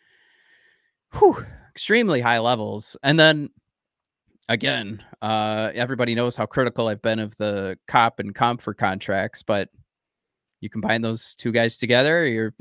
[1.14, 2.98] whew, extremely high levels.
[3.04, 3.50] And then
[4.50, 9.70] again, uh, everybody knows how critical I've been of the Copp and Compher contracts, but
[10.62, 12.54] you combine those two guys together, you're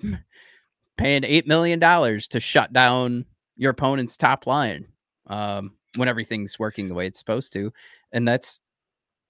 [0.97, 3.25] paying eight million dollars to shut down
[3.57, 4.87] your opponent's top line
[5.27, 7.73] um, when everything's working the way it's supposed to,
[8.13, 8.61] and that's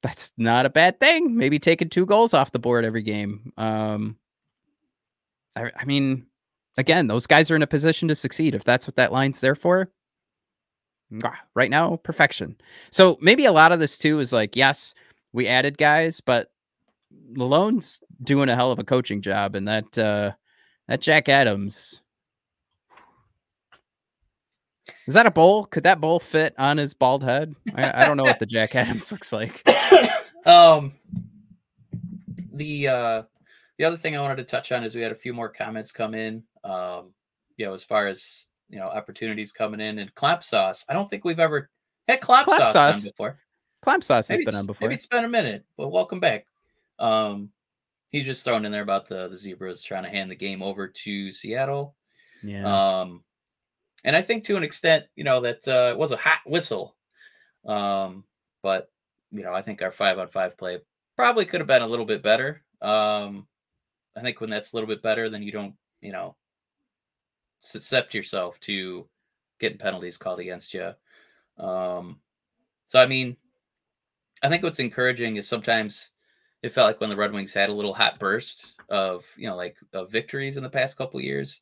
[0.02, 1.36] that's not a bad thing.
[1.36, 3.52] Maybe taking two goals off the board every game.
[3.56, 4.16] Um,
[5.54, 6.26] I, I mean,
[6.76, 9.54] again, those guys are in a position to succeed if that's what that line's there
[9.54, 9.90] for
[11.54, 12.56] right now perfection
[12.90, 14.94] so maybe a lot of this too is like yes
[15.32, 16.50] we added guys but
[17.32, 20.32] Malone's doing a hell of a coaching job and that uh
[20.88, 22.02] that jack adams
[25.06, 25.64] Is that a bowl?
[25.64, 27.54] Could that bowl fit on his bald head?
[27.74, 29.66] I, I don't know what the Jack Adams looks like.
[30.46, 30.92] um,
[32.52, 33.22] the uh,
[33.78, 35.90] the other thing I wanted to touch on is we had a few more comments
[35.90, 36.44] come in.
[36.62, 37.12] Um,
[37.56, 40.84] you know, as far as you know, opportunities coming in and clamp sauce.
[40.88, 41.68] I don't think we've ever
[42.08, 43.10] had clamp, Clamp sauce, sauce.
[43.10, 43.38] before.
[43.82, 44.88] Clamp sauce has been on before.
[44.88, 46.46] Maybe it's been a minute, but welcome back.
[46.98, 47.50] Um,
[48.08, 50.88] he's just throwing in there about the the zebras trying to hand the game over
[50.88, 51.94] to Seattle.
[52.42, 53.00] Yeah.
[53.00, 53.22] Um,
[54.04, 56.96] and I think to an extent, you know, that uh, it was a hot whistle.
[57.66, 58.24] Um,
[58.62, 58.90] but
[59.32, 60.78] you know, I think our five on five play
[61.16, 62.62] probably could have been a little bit better.
[62.80, 63.46] Um,
[64.16, 66.36] I think when that's a little bit better, then you don't, you know,
[67.74, 69.06] accept yourself to
[69.58, 70.92] getting penalties called against you.
[71.58, 72.18] Um,
[72.86, 73.36] so I mean,
[74.42, 76.10] I think what's encouraging is sometimes
[76.62, 79.56] it felt like when the Red Wings had a little hot burst of you know
[79.56, 81.60] like of victories in the past couple years.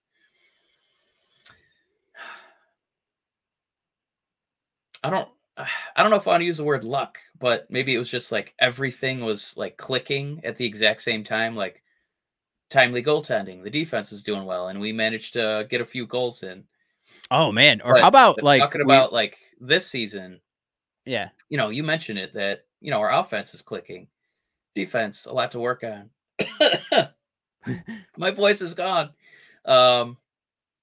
[5.03, 5.29] I don't
[5.97, 8.11] I don't know if I want to use the word luck, but maybe it was
[8.11, 11.83] just like everything was like clicking at the exact same time, like
[12.71, 13.63] timely goaltending.
[13.63, 16.65] The defense was doing well, and we managed to get a few goals in.
[17.31, 17.81] oh man.
[17.83, 20.41] Or But- how about like talking we- about like this season?
[21.05, 21.31] yeah.
[21.49, 24.07] You know, you mentioned it that you know our offense is clicking,
[24.75, 26.11] defense a lot to work on.
[28.17, 29.11] My voice is gone.
[29.67, 30.17] Um,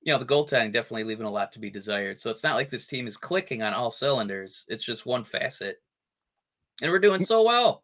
[0.02, 2.20] you know, the goaltending definitely leaving a lot to be desired.
[2.20, 4.66] So it's not like this team is clicking on all cylinders.
[4.68, 5.82] It's just one facet,
[6.82, 7.84] and we're doing so well.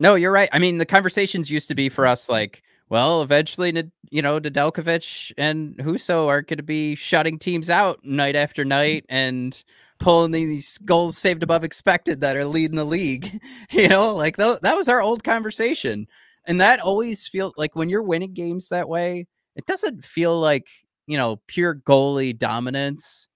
[0.00, 0.48] No, you're right.
[0.52, 3.70] I mean, the conversations used to be for us like, well, eventually,
[4.10, 9.04] you know, Nedeljkovic and Husso are going to be shutting teams out night after night
[9.08, 9.62] and
[10.00, 13.40] pulling these goals saved above expected that are leading the league.
[13.70, 16.06] You know, like that was our old conversation.
[16.46, 20.68] And that always feels like when you're winning games that way, it doesn't feel like,
[21.06, 23.27] you know, pure goalie dominance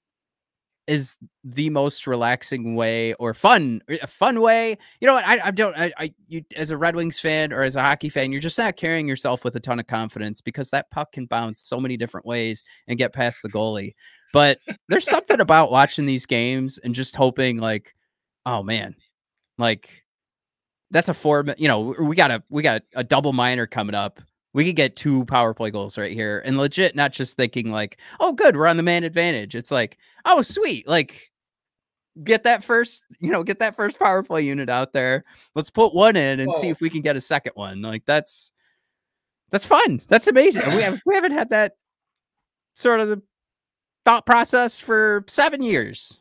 [0.86, 5.38] is the most relaxing way or fun eh, a fun way you know what i,
[5.46, 8.32] I don't I, I you as a red wings fan or as a hockey fan
[8.32, 11.62] you're just not carrying yourself with a ton of confidence because that puck can bounce
[11.62, 13.94] so many different ways and get past the goalie.
[14.32, 17.94] But there's something about watching these games and just hoping like
[18.44, 18.96] oh man
[19.58, 20.02] like
[20.90, 24.20] that's a four you know we got a we got a double minor coming up
[24.52, 27.98] we could get two power play goals right here and legit not just thinking like
[28.20, 31.30] oh good we're on the man advantage it's like oh sweet like
[32.24, 35.94] get that first you know get that first power play unit out there let's put
[35.94, 38.52] one in and see if we can get a second one like that's
[39.50, 41.76] that's fun that's amazing we, have, we haven't had that
[42.74, 43.22] sort of the
[44.04, 46.18] thought process for seven years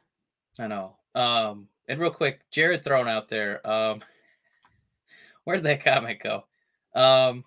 [0.60, 0.96] I know.
[1.16, 3.66] Um, and real quick, Jared thrown out there.
[3.68, 4.02] Um,
[5.44, 6.46] where did that comment go?
[6.94, 7.44] Um,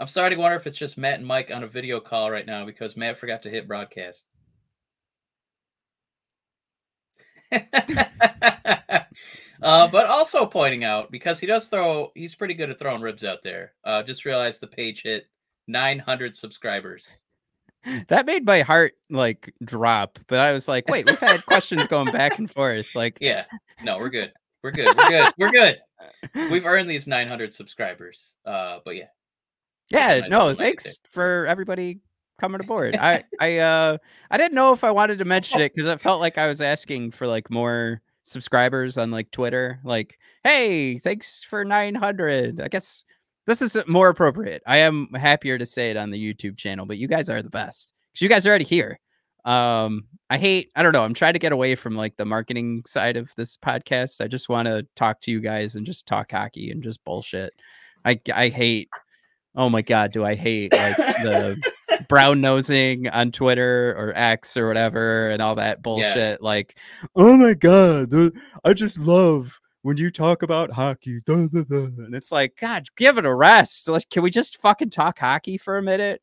[0.00, 2.46] I'm starting to wonder if it's just Matt and Mike on a video call right
[2.46, 4.24] now because Matt forgot to hit broadcast.
[7.52, 7.58] uh,
[9.60, 13.42] but also pointing out because he does throw, he's pretty good at throwing ribs out
[13.44, 13.74] there.
[13.84, 15.26] Uh, just realized the page hit
[15.68, 17.06] 900 subscribers.
[18.08, 22.12] that made my heart like drop but i was like wait we've had questions going
[22.12, 23.44] back and forth like Yeah,
[23.82, 24.32] no, we're good.
[24.62, 24.94] We're good.
[24.96, 25.32] We're good.
[25.38, 25.78] We're good.
[26.50, 28.34] We've earned these 900 subscribers.
[28.44, 29.06] Uh, but yeah,
[29.90, 31.98] yeah no thanks for everybody
[32.40, 32.96] coming aboard.
[32.96, 33.98] I i uh
[34.30, 36.60] i didn't know if i wanted to mention it because it felt like i was
[36.60, 43.04] asking for like more subscribers on like twitter like hey thanks for 900 i guess
[43.46, 44.62] this is more appropriate.
[44.66, 47.50] I am happier to say it on the youtube channel but you guys are the
[47.50, 49.00] best because you guys are already here.
[49.44, 52.82] Um i hate i don't know i'm trying to get away from like the marketing
[52.86, 54.20] side of this podcast.
[54.20, 57.52] I just want to talk to you guys and just talk hockey and just bullshit.
[58.04, 58.90] I i hate
[59.56, 61.72] oh my god do i hate like the
[62.08, 66.76] brown nosing on twitter or x or whatever and all that bullshit like
[67.16, 68.12] oh my god
[68.64, 72.86] i just love when you talk about hockey duh, duh, duh." and it's like god
[72.96, 76.22] give it a rest like can we just fucking talk hockey for a minute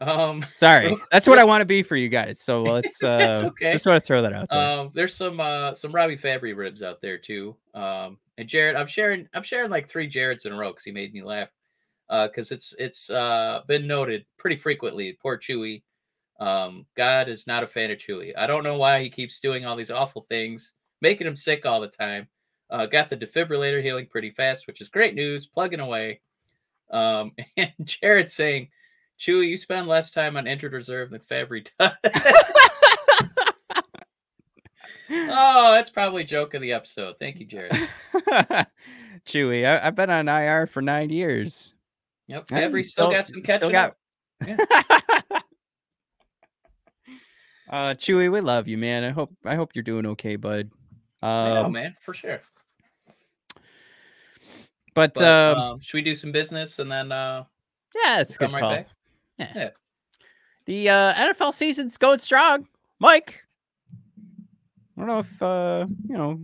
[0.00, 3.70] um, sorry that's what i want to be for you guys so let's uh okay.
[3.70, 6.82] just want to throw that out there um, there's some uh some Robby Fabbri ribs
[6.82, 7.56] out there too.
[7.74, 10.92] Um, and Jared, I'm sharing I'm sharing like three Jareds in a row because he
[10.92, 11.48] made me laugh.
[12.10, 15.16] Uh, because it's it's uh been noted pretty frequently.
[15.20, 15.82] Poor Chewy.
[16.40, 18.32] Um, God is not a fan of Chewy.
[18.36, 21.80] I don't know why he keeps doing all these awful things, making him sick all
[21.80, 22.28] the time.
[22.70, 25.46] Uh, got the defibrillator healing pretty fast, which is great news.
[25.46, 26.20] Plugging away.
[26.90, 28.68] Um, and Jared saying,
[29.18, 31.92] Chewy, you spend less time on injured reserve than Fabbri does.
[35.10, 37.16] oh, that's probably joke of the episode.
[37.18, 37.72] Thank you, Jared.
[39.26, 41.74] chewy I, i've been on ir for nine years
[42.28, 43.96] Yep, Yeah, Fabbri still, got some catching got-
[44.42, 45.42] up.
[47.70, 49.04] Uh, Chewy, we love you, man.
[49.04, 50.70] I hope I hope you're doing okay, bud.
[51.22, 52.40] Know, Um, man, for sure.
[54.94, 57.44] but, But, um, um, should we do some business and then uh,
[57.94, 58.86] yeah, it's a good come right?
[59.38, 59.52] Yeah.
[59.54, 59.70] Yeah.
[60.64, 62.66] The uh, NFL season's going strong.
[63.00, 63.44] Mike,
[64.96, 66.40] I don't know if uh, you know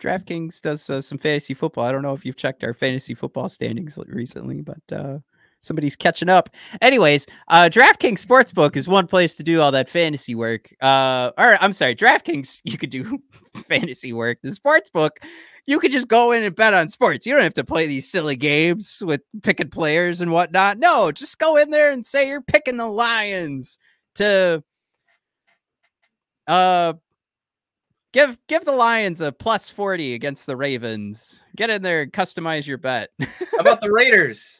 [0.00, 1.84] DraftKings does uh, some fantasy football.
[1.84, 5.18] I don't know if you've checked our fantasy football standings recently, but uh,
[5.60, 6.50] somebody's catching up.
[6.80, 10.72] Anyways, uh, DraftKings Sportsbook is one place to do all that fantasy work.
[10.80, 13.18] Uh, or I'm sorry, DraftKings you could do
[13.54, 14.38] fantasy work.
[14.42, 15.10] The Sportsbook
[15.68, 17.26] you could just go in and bet on sports.
[17.26, 20.78] You don't have to play these silly games with picking players and whatnot.
[20.78, 23.78] No, just go in there and say you're picking the Lions
[24.14, 24.64] to
[26.46, 26.94] uh
[28.12, 31.42] give give the Lions a plus 40 against the Ravens.
[31.56, 33.10] Get in there and customize your bet.
[33.20, 34.58] How about the Raiders?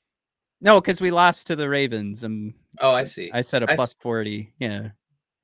[0.60, 2.24] no, because we lost to the Ravens.
[2.24, 3.30] Um Oh, I see.
[3.32, 4.54] I said a plus 40.
[4.58, 4.88] Yeah.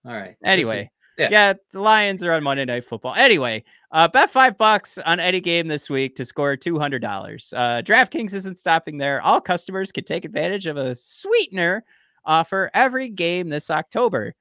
[0.07, 0.37] All right.
[0.45, 1.29] Anyway, yeah.
[1.31, 1.53] yeah.
[1.73, 3.15] the Lions are on Monday Night Football.
[3.15, 7.53] Anyway, uh, bet five bucks on any game this week to score two hundred dollars.
[7.57, 9.21] Uh, DraftKings isn't stopping there.
[9.23, 11.85] All customers can take advantage of a sweetener
[12.25, 14.35] offer every game this October.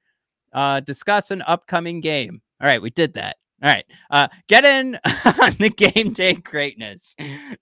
[0.52, 2.40] Uh, discuss an upcoming game.
[2.60, 3.36] All right, we did that.
[3.62, 4.96] All right, uh, get in
[5.42, 7.14] on the game day greatness.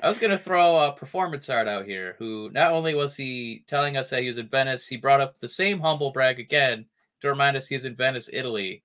[0.01, 3.97] I was gonna throw a performance art out here who not only was he telling
[3.97, 6.87] us that he was in Venice, he brought up the same humble brag again
[7.21, 8.85] to remind us he he's in Venice, Italy.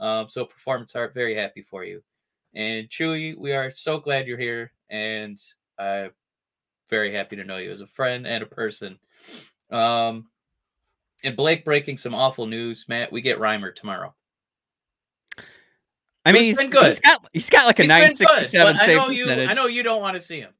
[0.00, 2.02] Um, so performance art, very happy for you.
[2.54, 5.38] And Chewy, we are so glad you're here, and
[5.78, 6.10] I'm
[6.90, 8.98] very happy to know you as a friend and a person.
[9.70, 10.26] Um,
[11.24, 13.10] and Blake breaking some awful news, Matt.
[13.12, 14.14] We get Reimer tomorrow.
[16.24, 16.84] I mean, He's he's, been good.
[16.84, 19.16] he's got he's got like a He's been good, 967 but I save know you.
[19.24, 19.50] percentage.
[19.50, 20.52] I know you don't want to see him.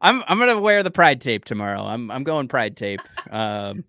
[0.00, 1.82] I'm I'm gonna wear the pride tape tomorrow.
[1.82, 3.00] I'm I'm going pride tape.
[3.30, 3.84] Um,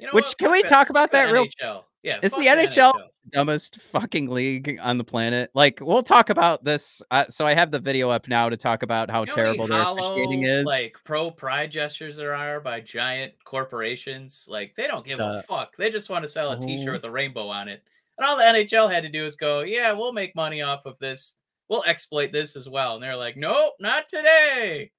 [0.00, 0.38] You know Which- what?
[0.38, 1.84] can Fuck we that- talk about that real- NHL.
[2.02, 3.02] Yeah, Is fuck the NHL NHL.
[3.30, 5.50] Dumbest fucking league on the planet.
[5.54, 7.02] Like we'll talk about this.
[7.10, 9.66] Uh, so I have the video up now to talk about how You know terrible
[9.66, 10.64] their officiating is.
[10.64, 14.46] Like pro pride gestures there are by giant corporations.
[14.48, 15.76] Like they don't give The- a fuck.
[15.76, 16.92] They just want to sell a T-shirt Oh.
[16.92, 17.82] with a rainbow on it.
[18.16, 20.98] And all the NHL had to do is go, yeah, we'll make money off of
[20.98, 21.36] this.
[21.68, 22.94] We'll exploit this as well.
[22.94, 24.90] And they're like, nope, not today.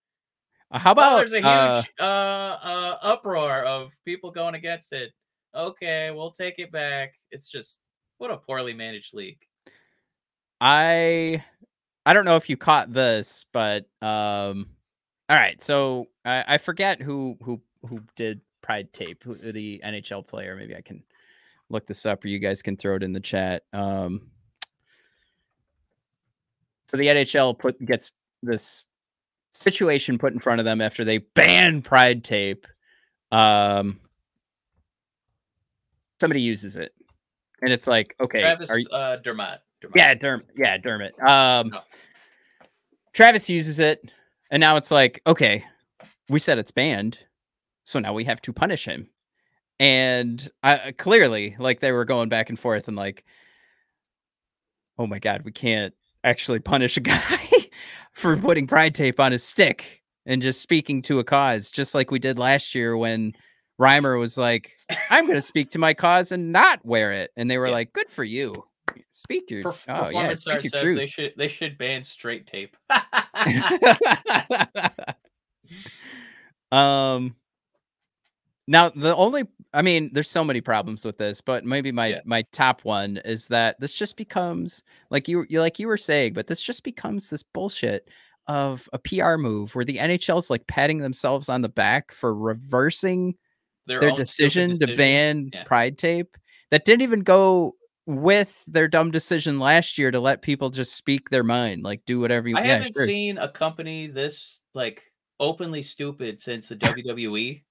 [0.71, 5.11] Uh, how about there's a huge uh, uh, uh, uproar of people going against it.
[5.55, 7.13] Okay, we'll take it back.
[7.31, 7.79] It's just
[8.19, 9.39] what a poorly managed league.
[10.62, 11.43] I
[12.05, 14.67] I don't know if you caught this, but um,
[15.29, 15.62] all right.
[15.62, 20.55] So I, I forget who who who did Pride Tape, who, the NHL player.
[20.55, 21.03] Maybe I can
[21.70, 23.63] look this up, or you guys can throw it in the chat.
[23.74, 24.30] Um,
[26.88, 28.11] so the NHL put gets
[28.41, 28.88] this
[29.51, 32.67] situation put in front of them after they ban Pride Tape.
[33.32, 33.99] Um,
[36.20, 36.93] somebody uses it,
[37.62, 39.60] and it's like, okay, Travis you, uh, Dermott.
[39.82, 39.95] Dermott.
[39.95, 40.47] yeah, Dermott.
[40.57, 41.20] Yeah, Dermott.
[41.22, 41.82] Um, No.
[43.14, 44.12] Travis uses it,
[44.51, 45.64] and now it's like, okay,
[46.30, 47.18] we said it's banned,
[47.86, 49.10] so now we have to punish him.
[49.80, 53.24] And I clearly, like, they were going back and forth, and like,
[54.97, 55.93] oh my god, we can't
[56.24, 57.39] actually punish a guy
[58.14, 62.12] for putting pride tape on his stick and just speaking to a cause, just like
[62.12, 63.34] we did last year when
[63.80, 64.71] Reimer was like,
[65.09, 67.32] I'm going to speak to my cause and not wear it.
[67.38, 67.73] And they were Yeah.
[67.73, 68.53] like, good for you.
[69.13, 72.75] Speak your Perf- oh yeah, speak your they should they should ban straight tape.
[76.71, 77.36] um
[78.67, 82.19] now the only i mean there's so many problems with this but maybe my Yeah.
[82.25, 86.34] my top one is that this just becomes like you you like you were saying
[86.34, 88.07] but this just becomes this bullshit
[88.47, 93.36] of a pr move where the nhl's like patting themselves on the back for reversing
[93.89, 95.63] their own stupid decision, to ban Yeah.
[95.63, 96.37] pride tape
[96.71, 97.75] that didn't even go
[98.05, 102.19] with their dumb decision last year to let people just speak their mind like do
[102.19, 102.65] whatever you want.
[102.65, 103.05] I yeah, haven't sure.
[103.05, 105.03] seen a company this like
[105.39, 107.61] openly stupid since the WWE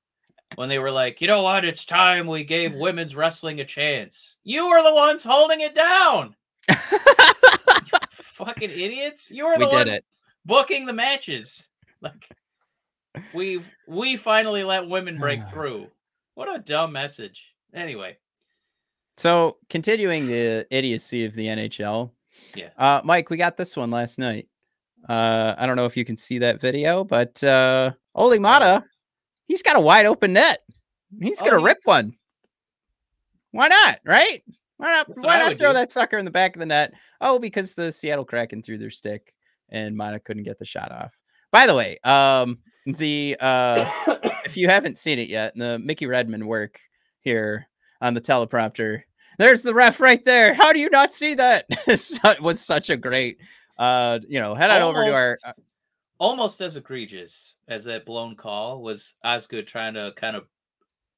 [0.54, 4.38] when they were like, you know what, it's time we gave women's wrestling a chance.
[4.44, 6.36] You were the ones holding it down.
[8.34, 9.30] Fucking idiots.
[9.30, 10.04] You were we the did ones it
[10.44, 11.68] booking the matches.
[12.00, 12.28] Like
[13.34, 15.88] we've we finally let women break through.
[16.38, 17.52] What a dumb message.
[17.74, 18.16] Anyway,
[19.16, 22.12] So continuing the idiocy of the NHL.
[22.54, 22.68] Yeah.
[22.78, 24.46] Uh Mike, we got this one last night.
[25.08, 28.84] Uh I don't know if you can see that video, but uh Olli Maatta,
[29.48, 30.60] he's got a wide open net.
[31.20, 32.14] He's Oh, gonna he- rip one.
[33.50, 33.98] Why not?
[34.04, 34.44] Right?
[34.76, 35.74] Why not That's why not throw do.
[35.74, 36.92] that sucker in the back of the net?
[37.20, 39.34] Oh, because the Seattle Kraken threw their stick
[39.70, 41.18] and Mata couldn't get the shot off.
[41.50, 43.90] By the way, um the uh
[44.44, 46.80] if you haven't seen it yet, the Mickey Redmond work
[47.20, 47.68] here
[48.00, 49.02] on the teleprompter.
[49.38, 50.54] There's the ref right there.
[50.54, 51.66] How do you not see that?
[51.86, 53.38] it was such a great
[53.78, 55.52] uh you know, head on over to our uh,
[56.18, 60.46] almost as egregious as that blown call was Osgood trying to kind of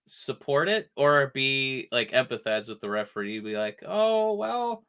[0.07, 4.85] support it or be like empathize with the referee, be like, oh well,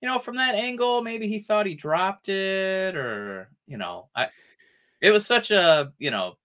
[0.00, 4.28] you know, from that angle, maybe he thought he dropped it, or you know, I
[5.02, 6.38] it was such a you know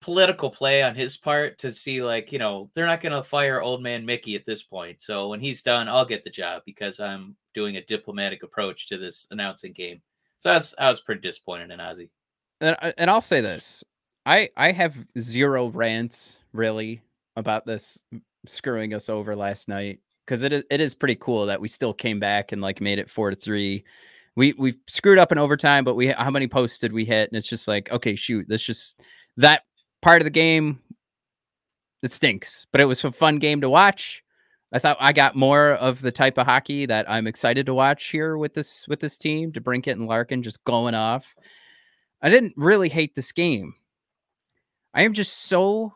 [0.00, 3.62] political play on his part to see like you know they're not going to fire
[3.62, 7.00] old man mickey at this point so when he's done i'll get the job because
[7.00, 10.00] i'm doing a diplomatic approach to this announcing game
[10.38, 12.10] so I was, I was pretty disappointed in ozzy
[12.60, 13.84] and, I- and I'll say this.
[14.26, 17.02] I I have zero rants really
[17.36, 17.98] about this
[18.46, 21.92] screwing us over last night because it is it is pretty cool that we still
[21.92, 23.84] came back and like made it four to three.
[24.36, 27.30] We we screwed up in overtime, but we how many posts did we hit?
[27.30, 29.02] And it's just like okay, shoot, this just
[29.36, 29.62] that
[30.02, 30.80] part of the game.
[32.02, 34.22] It stinks, but it was a fun game to watch.
[34.72, 38.06] I thought I got more of the type of hockey that I'm excited to watch
[38.06, 39.52] here with this with this team.
[39.52, 41.34] DeBrincat and Larkin just going off.
[42.20, 43.74] I didn't really hate this game.
[44.92, 45.94] I am just so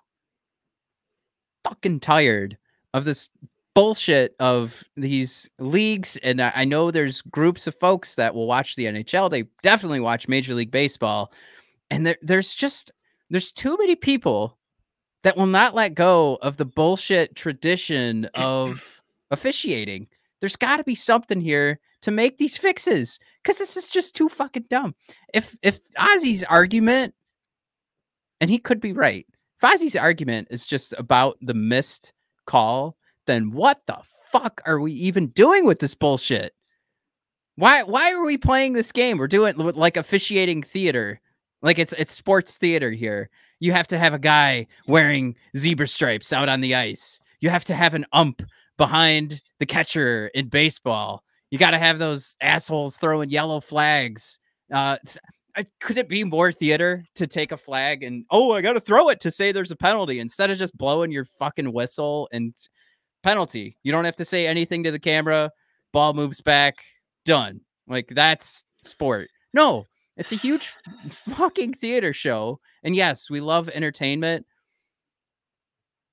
[1.64, 2.56] fucking tired
[2.94, 3.30] of this
[3.78, 6.18] bullshit of these leagues.
[6.24, 9.30] And I know there's groups of folks that will watch the NHL.
[9.30, 11.32] They definitely watch Major League Baseball.
[11.88, 12.90] And there, there's just
[13.30, 14.58] there's too many people
[15.22, 19.00] that will not let go of the bullshit tradition of
[19.30, 20.08] officiating.
[20.40, 24.28] There's got to be something here to make these fixes because this is just too
[24.28, 24.96] fucking dumb.
[25.32, 27.14] If if Ozzy's argument,
[28.40, 29.24] and he could be right,
[29.62, 32.12] if Ozzy's argument is just about the missed
[32.44, 32.97] call,
[33.28, 33.98] then what the
[34.32, 36.52] fuck are we even doing with this bullshit?
[37.56, 39.18] Why why are we playing this game?
[39.18, 41.20] We're doing li- like officiating theater.
[41.62, 43.30] Like it's it's sports theater here.
[43.60, 47.20] You have to have a guy wearing zebra stripes out on the ice.
[47.40, 48.42] You have to have an ump
[48.76, 51.22] behind the catcher in baseball.
[51.50, 54.38] You got to have those assholes throwing yellow flags.
[54.72, 54.98] Uh,
[55.80, 59.08] could it be more theater to take a flag and oh, I got to throw
[59.08, 62.54] it to say there's a penalty instead of just blowing your fucking whistle and
[63.28, 63.76] penalty?
[63.82, 65.52] You don't have to say anything to the camera.
[65.92, 66.84] Ball moves back.
[67.24, 67.60] Done.
[67.86, 69.28] Like that's sport.
[69.52, 69.84] No,
[70.16, 70.72] it's a huge
[71.10, 72.60] fucking theater show.
[72.82, 74.46] And yes, we love entertainment,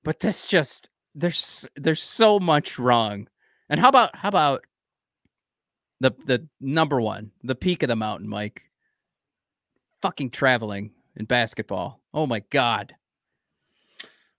[0.04, 3.28] but this just there's there's so much wrong.
[3.68, 4.66] And how about how about
[6.00, 8.62] the the number one, the peak of the mountain, Mike?
[10.02, 12.02] Fucking traveling in basketball.
[12.12, 12.94] Oh my god.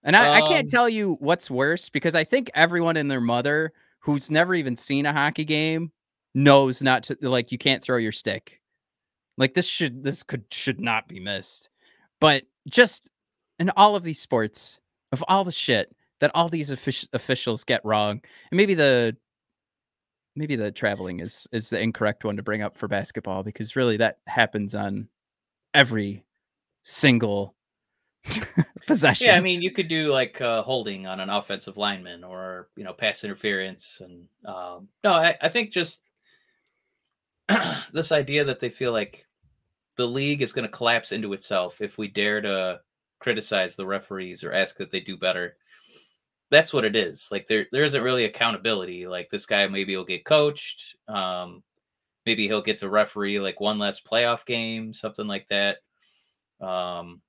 [0.03, 3.21] And I, I can't Um, tell you what's worse because I think everyone and their
[3.21, 5.91] mother who's never even seen a hockey game
[6.33, 8.61] knows not to like you can't throw your stick.
[9.37, 11.69] Like this should this could should not be missed.
[12.19, 13.09] But just
[13.59, 14.79] in all of these sports,
[15.11, 18.21] of all the shit that all these offic- officials get wrong,
[18.51, 19.15] and maybe the
[20.35, 23.97] maybe the traveling is is the incorrect one to bring up for basketball because really
[23.97, 25.09] that happens on
[25.73, 26.23] every
[26.83, 27.55] single
[28.87, 29.27] possession.
[29.27, 32.83] yeah i mean you could do like uh, holding on an offensive lineman or you
[32.83, 36.01] know pass interference and um, no I, I think just
[37.93, 39.25] this idea that they feel like
[39.95, 42.79] the league is going to collapse into itself if we dare to
[43.19, 45.57] criticize the referees or ask that they do better
[46.49, 47.27] that's what it is.
[47.31, 49.07] Like there there isn't really accountability.
[49.07, 50.95] Like this guy maybe he'll get coached.
[51.07, 51.63] Um,
[52.25, 55.77] maybe he'll get to referee like one less playoff game, something like that.
[56.61, 57.21] Um,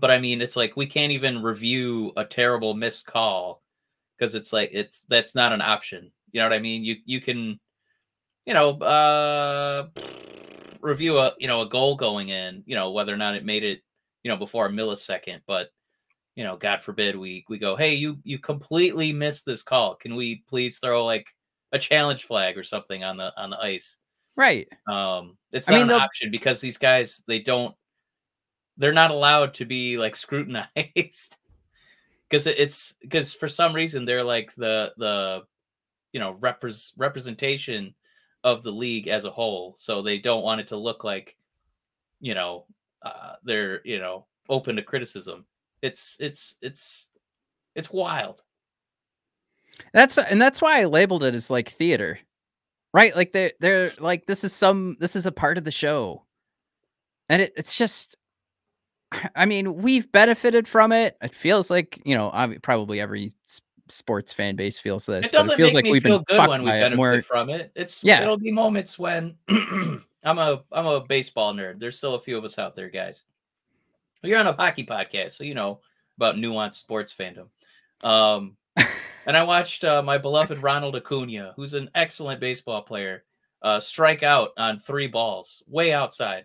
[0.00, 3.62] but I mean, it's like we can't even review a terrible missed call
[4.18, 6.10] because it's like it's that's not an option.
[6.32, 6.84] You know what I mean?
[6.84, 7.58] You you can,
[8.44, 9.88] you know, uh,
[10.80, 13.64] review a you know a goal going in, you know whether or not it made
[13.64, 13.80] it,
[14.22, 15.70] you know, before a millisecond, but
[16.34, 19.96] you know, God forbid we we go, hey, you you completely missed this call.
[19.96, 21.26] Can we please throw like
[21.72, 23.98] a challenge flag or something on the on the ice?
[24.36, 24.68] Right.
[24.86, 27.74] Um, it's I not mean, an option because these guys they don't
[28.76, 30.68] they're not allowed to be like scrutinized
[32.28, 35.42] because it's because for some reason they're like the the
[36.12, 37.94] you know repres representation
[38.44, 41.36] of the league as a whole so they don't want it to look like
[42.20, 42.64] you know
[43.02, 45.44] uh, they're you know open to criticism
[45.82, 47.08] it's it's it's
[47.74, 48.42] it's wild
[49.92, 52.18] That's and that's why I labeled it as like theater.
[52.92, 53.14] Right?
[53.14, 56.24] Like they're they're like this is some this is a part of the show.
[57.28, 58.16] And it, it's just
[59.36, 61.16] I mean, we've benefited from it.
[61.22, 62.30] It feels like, you know,
[62.62, 63.32] probably every
[63.88, 66.18] sports fan base feels this, it but doesn't it feels make like me we've feel
[66.18, 67.22] been good fucked when we benefit more.
[67.22, 68.20] from it it's Yeah.
[68.20, 72.44] it'll be moments when i'm a i'm a baseball nerd there's still a few of
[72.44, 73.22] us out there guys
[74.24, 75.78] you're on a hockey podcast so you know
[76.16, 77.46] about nuanced sports fandom
[78.04, 78.56] um
[79.28, 83.22] and i watched uh, my beloved ronald acuna who's an excellent baseball player
[83.62, 86.44] uh strike out on three balls way outside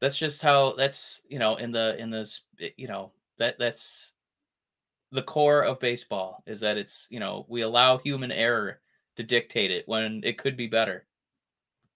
[0.00, 4.12] that's just how that's you know in the in this eh, you know that that's
[5.12, 8.80] the core of baseball is that it's you know we allow human error
[9.16, 11.06] to dictate it when it could be better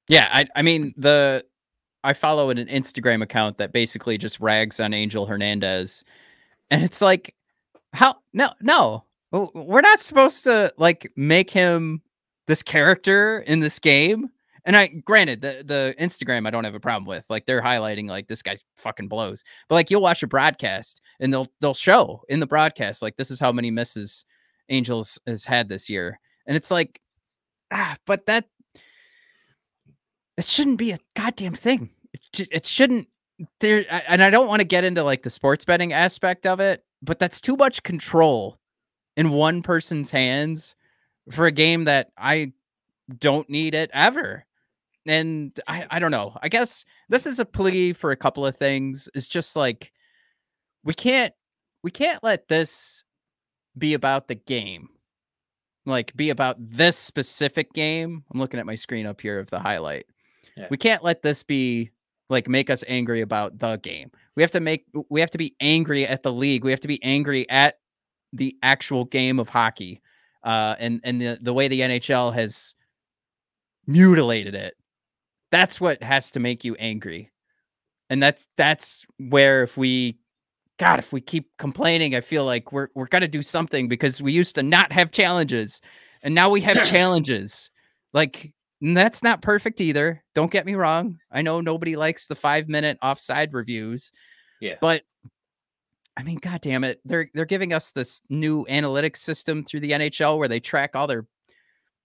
[0.08, 1.44] Yeah, I I mean the
[2.02, 6.04] I follow an Instagram account that basically just rags on Angel Hernandez,
[6.70, 7.34] and it's like,
[7.92, 12.02] how no no we're not supposed to like make him
[12.48, 14.30] this character in this game.
[14.64, 18.08] And I granted the the Instagram I don't have a problem with like they're highlighting
[18.08, 22.22] like this guy fucking blows, but like you'll watch a broadcast and they'll they'll show
[22.28, 24.24] in the broadcast like this is how many misses
[24.68, 27.00] Angels has had this year, and it's like
[27.72, 28.46] ah, but that
[30.36, 31.90] it shouldn't be a goddamn thing.
[32.12, 33.08] It, it shouldn't
[33.60, 36.84] there and I don't want to get into like the sports betting aspect of it,
[37.02, 38.58] but that's too much control
[39.16, 40.74] in one person's hands
[41.30, 42.52] for a game that I
[43.18, 44.44] don't need it ever.
[45.06, 46.36] And I I don't know.
[46.42, 49.08] I guess this is a plea for a couple of things.
[49.14, 49.92] It's just like
[50.84, 51.32] we can't
[51.82, 53.04] we can't let this
[53.78, 54.88] be about the game.
[55.86, 58.24] Like be about this specific game.
[58.30, 60.06] I'm looking at my screen up here of the highlight.
[60.56, 60.66] Yeah.
[60.70, 61.90] We can't let this be
[62.28, 64.10] like make us angry about the game.
[64.36, 66.64] We have to make we have to be angry at the league.
[66.64, 67.78] We have to be angry at
[68.32, 70.02] the actual game of hockey.
[70.44, 72.74] Uh and and the the way the NHL has
[73.86, 74.74] mutilated it.
[75.50, 77.30] That's what has to make you angry.
[78.08, 80.18] And that's that's where if we
[80.78, 84.32] God, if we keep complaining, I feel like we're we're gonna do something because we
[84.32, 85.80] used to not have challenges,
[86.22, 87.70] and now we have challenges.
[88.12, 90.22] Like that's not perfect either.
[90.34, 91.18] Don't get me wrong.
[91.30, 94.10] I know nobody likes the five minute offside reviews,
[94.60, 95.02] yeah but
[96.16, 99.92] I mean, god damn it, they're they're giving us this new analytics system through the
[99.92, 101.26] NHL where they track all their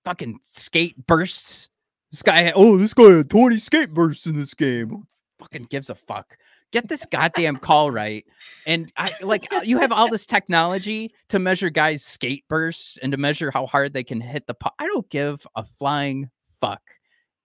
[0.05, 1.69] fucking skate bursts.
[2.15, 4.87] This guy, had, oh, this guy had 20 skate bursts in this game.
[4.87, 5.05] Who
[5.37, 6.37] fucking gives a fuck?
[6.71, 8.23] Get this goddamn call right.
[8.65, 13.11] And I like uh, you have all this technology to measure guys' skate bursts and
[13.11, 14.73] to measure how hard they can hit the puck.
[14.79, 16.29] I don't give a flying
[16.61, 16.79] fuck.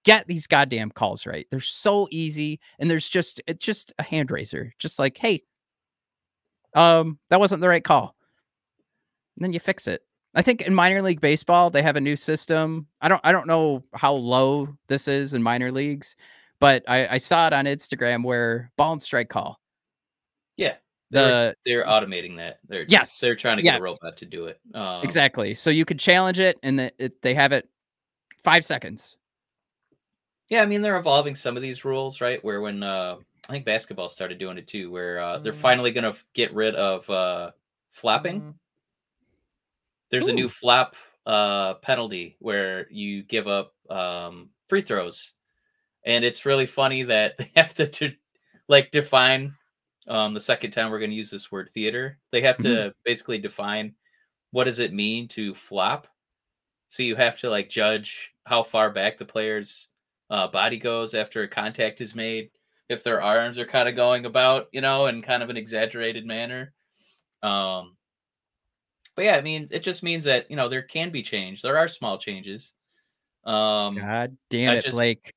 [0.05, 1.49] Get these goddamn calls right.
[1.51, 5.43] They're so easy, and there's just it's just a hand raiser, just like, hey,
[6.77, 8.15] um, that wasn't the right call.
[9.37, 10.03] And then you fix it.
[10.35, 12.87] I think in minor league baseball they have a new system.
[13.01, 16.15] I don't I don't know how low this is in minor leagues,
[16.61, 19.61] but I, I saw it on Instagram where ball and strike call.
[20.57, 20.75] yeah
[21.11, 23.19] they're, The they're automating that they're Yes.
[23.19, 23.73] they're trying to Yeah.
[23.73, 25.55] get a robot to do it um, exactly.
[25.55, 27.69] So you could challenge it and the, it, they have it
[28.45, 29.17] five seconds.
[30.49, 32.43] Yeah, I mean they're evolving some of these rules, right?
[32.45, 33.17] Where when uh
[33.49, 35.57] I think basketball started doing it too, where uh, they're Mm.
[35.61, 37.51] finally gonna get rid of uh
[37.91, 38.55] flapping.
[40.11, 40.95] There's a new flap
[41.27, 45.33] uh penalty where you give up um free throws.
[46.05, 48.13] And it's really funny that they have to, to
[48.69, 49.55] like define
[50.09, 52.19] um the second time we're gonna use this word theater.
[52.33, 53.95] They have to basically define
[54.51, 56.09] what does it mean to flop.
[56.89, 59.89] So you have to like judge how far back the player's
[60.29, 62.51] uh, body goes after a contact is made
[62.89, 66.27] if their arms are kind of going about, you know, in kind of an exaggerated
[66.27, 66.73] manner.
[67.43, 67.97] Um,
[69.17, 71.63] but yeah, I mean, it just means that you know there can be change.
[71.63, 72.73] There are small changes.
[73.45, 75.35] Um, God damn I it, just- Blake.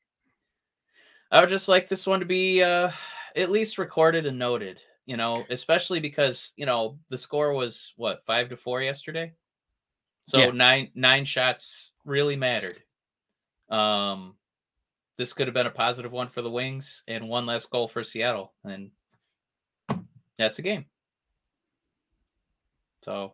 [1.32, 2.92] I would just like this one to be uh,
[3.36, 4.80] at least recorded and noted.
[5.06, 9.34] You know, especially because you know the score was what five to four yesterday,
[10.26, 10.52] so Yeah.
[10.52, 12.82] nine nine shots really mattered.
[13.70, 14.36] Um,
[15.18, 18.04] this could have been a positive one for the Wings and one less goal for
[18.04, 18.92] Seattle, and
[20.38, 20.86] that's a game.
[23.04, 23.34] So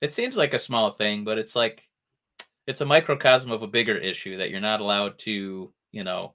[0.00, 1.88] it seems like a small thing, but it's like
[2.66, 6.34] it's a microcosm of a bigger issue that you're not allowed to, you know,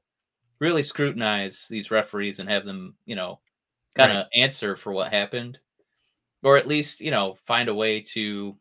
[0.59, 3.39] really scrutinize these referees and have them, you know,
[3.95, 5.59] kind of answer for what happened,
[6.41, 8.55] or at least, you know, find a way to.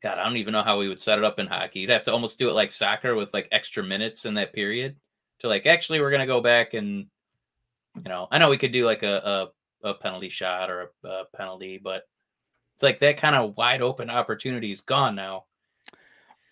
[0.00, 1.80] God, I don't even know how we would set it up in hockey.
[1.80, 4.94] You'd have to almost do it like soccer with like extra minutes in that period
[5.40, 7.06] to like actually we're gonna go back and,
[7.96, 9.50] you know, I know we could do like a
[9.82, 12.02] a, a penalty shot or a, a penalty, but
[12.78, 15.46] it's like that kind of wide open opportunity is gone now.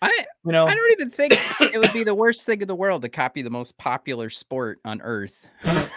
[0.01, 2.75] I You know, I don't even think it would be the worst thing in the
[2.75, 5.47] world to copy the most popular sport on earth.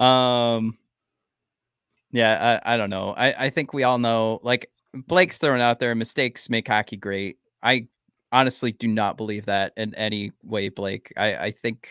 [0.00, 0.78] um
[2.12, 3.10] yeah, I, I don't know.
[3.10, 7.36] I, I think we all know like Blake's throwing out there mistakes make hockey great.
[7.62, 7.88] I
[8.32, 11.12] honestly do not believe that in any way, Blake.
[11.18, 11.90] I, I think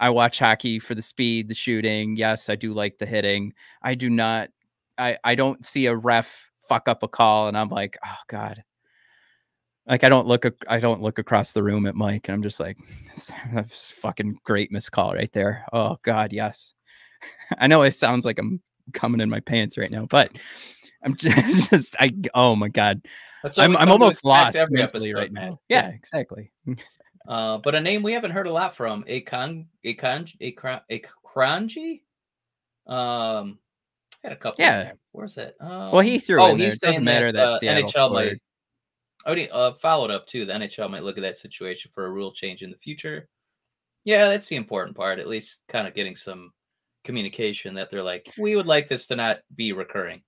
[0.00, 2.16] I watch hockey for the speed, the shooting.
[2.16, 3.54] Yes, I do like the hitting.
[3.82, 4.50] I do not
[4.98, 8.62] I, I don't see a ref fuck up a call and I'm like, oh God.
[9.86, 12.60] Like I don't look I don't look across the room at Mike and I'm just
[12.60, 12.76] like,
[13.52, 15.64] that's fucking great missed call right there.
[15.72, 16.74] Oh God, yes.
[17.58, 18.60] I know it sounds like I'm
[18.92, 20.30] coming in my pants right now, but
[21.02, 23.00] I'm just, just I oh my God.
[23.56, 25.60] I'm I'm almost lost every mentally episode, right now.
[25.68, 26.50] Yeah, exactly.
[27.26, 32.00] Uh, but a name we haven't heard a lot from, Akon, Akon, Akron, Akranji.
[32.86, 33.58] Um,
[34.22, 34.64] had a couple.
[34.64, 34.92] Yeah.
[35.12, 35.54] Where's it?
[35.60, 36.72] Um, Well, he threw oh, in there.
[36.72, 38.24] It doesn't matter that uh, Seattle NHL might.
[38.24, 38.40] scored.
[39.26, 40.44] Oh, he, uh, followed up too.
[40.44, 43.28] The NHL might look at that situation for a rule change in the future.
[44.04, 45.18] Yeah, that's the important part.
[45.18, 46.52] At least, kind of getting some
[47.04, 50.22] communication that they're like, we would like this to not be recurring.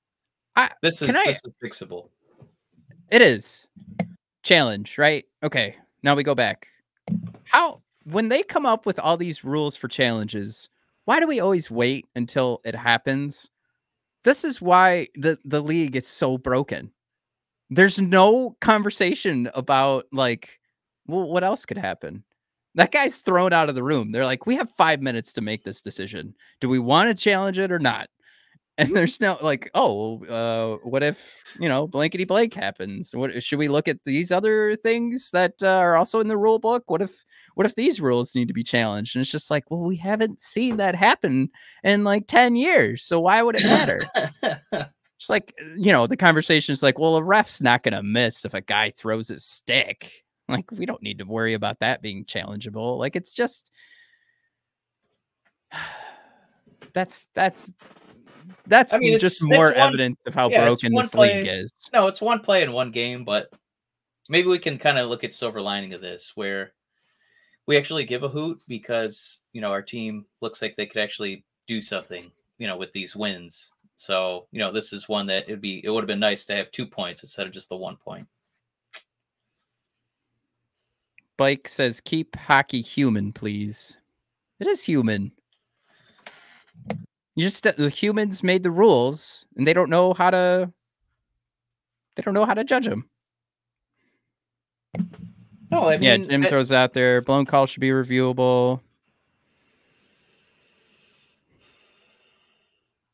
[0.56, 2.08] I- this is I- this is fixable.
[3.10, 3.66] It is
[4.42, 5.24] challenge, right?
[5.42, 5.76] Okay.
[6.02, 6.68] Now we go back.
[7.44, 10.68] How when they come up with all these rules for challenges,
[11.04, 13.48] why do we always wait until it happens?
[14.24, 16.90] This is why the the league is so broken.
[17.70, 20.58] There's no conversation about like,
[21.06, 22.24] well, what else could happen?
[22.74, 24.12] That guy's thrown out of the room.
[24.12, 26.34] They're like, we have five minutes to make this decision.
[26.60, 28.08] Do we want to challenge it or not?
[28.78, 33.14] And there's no like, oh, uh, what if you know blankety blank happens?
[33.14, 36.58] What should we look at these other things that uh, are also in the rule
[36.58, 36.84] book?
[36.86, 37.24] What if
[37.54, 39.16] what if these rules need to be challenged?
[39.16, 41.50] And it's just like, well, we haven't seen that happen
[41.84, 44.00] in like ten years, so why would it matter?
[45.20, 48.46] It's like uh, you know the conversation is like, well, a ref's not gonna miss
[48.46, 50.24] if a guy throws his stick.
[50.48, 52.98] Like we don't need to worry about that being challengeable.
[52.98, 53.70] Like it's just
[56.94, 57.70] that's that's
[58.66, 61.70] that's I mean, just it's more one- evidence of how yeah, broken this league is.
[61.92, 63.50] No, it's one play in one game, but
[64.30, 66.72] maybe we can kind of look at silver lining of this where
[67.66, 71.44] we actually give a hoot because, you know, our team looks like they could actually
[71.66, 73.72] do something, you know, with these wins.
[73.96, 76.56] So, you know, this is one that it'd be it would have been nice to
[76.56, 78.26] have two points instead of just the one point.
[81.36, 83.96] Bike says, "Keep hockey human, please."
[84.58, 85.32] It is human.
[87.34, 90.72] You just the humans made the rules, and they don't know how to.
[92.16, 93.08] They don't know how to judge them.
[95.70, 97.20] No, I yeah, Jim I- throws out there.
[97.20, 98.80] Blown call should be reviewable.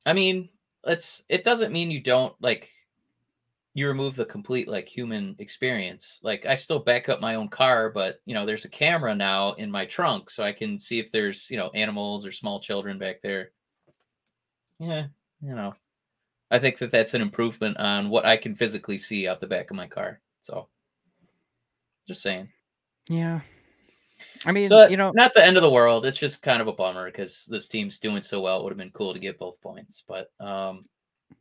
[0.07, 0.49] I mean,
[0.85, 2.71] it's it doesn't mean you don't like
[3.75, 6.21] you remove the complete like human experience.
[6.23, 9.53] Like I still back up my own car, but you know, there's a camera now
[9.55, 12.99] in my trunk so I can see if there's, you know, animals or small children
[12.99, 13.51] back there.
[14.79, 15.09] Yeah,
[15.43, 15.75] you know.
[16.51, 19.71] I think that that's an improvement on what I can physically see out the back
[19.71, 20.21] of my car.
[20.43, 20.69] So
[22.07, 22.49] just saying.
[23.09, 23.41] Yeah,
[24.45, 26.07] I mean, So you know, not the end of the world.
[26.07, 28.61] It's just kind of a bummer because this team's doing so well.
[28.61, 30.05] It would have been cool to get both points.
[30.07, 30.87] But um,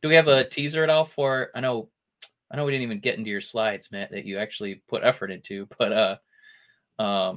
[0.02, 1.50] do we have a teaser at all for?
[1.54, 1.88] I know,
[2.50, 5.30] I know we didn't even get into your slides, Matt, that you actually put effort
[5.30, 5.68] into.
[5.78, 6.16] But uh,
[7.02, 7.34] um,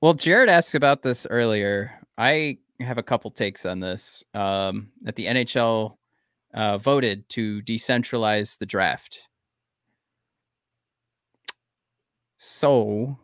[0.00, 1.92] Well, Jared asked about this earlier.
[2.18, 4.24] I have a couple takes on this.
[4.34, 5.96] Um, that the NHL
[6.54, 9.22] uh, voted to decentralize the draft.
[12.46, 13.18] So,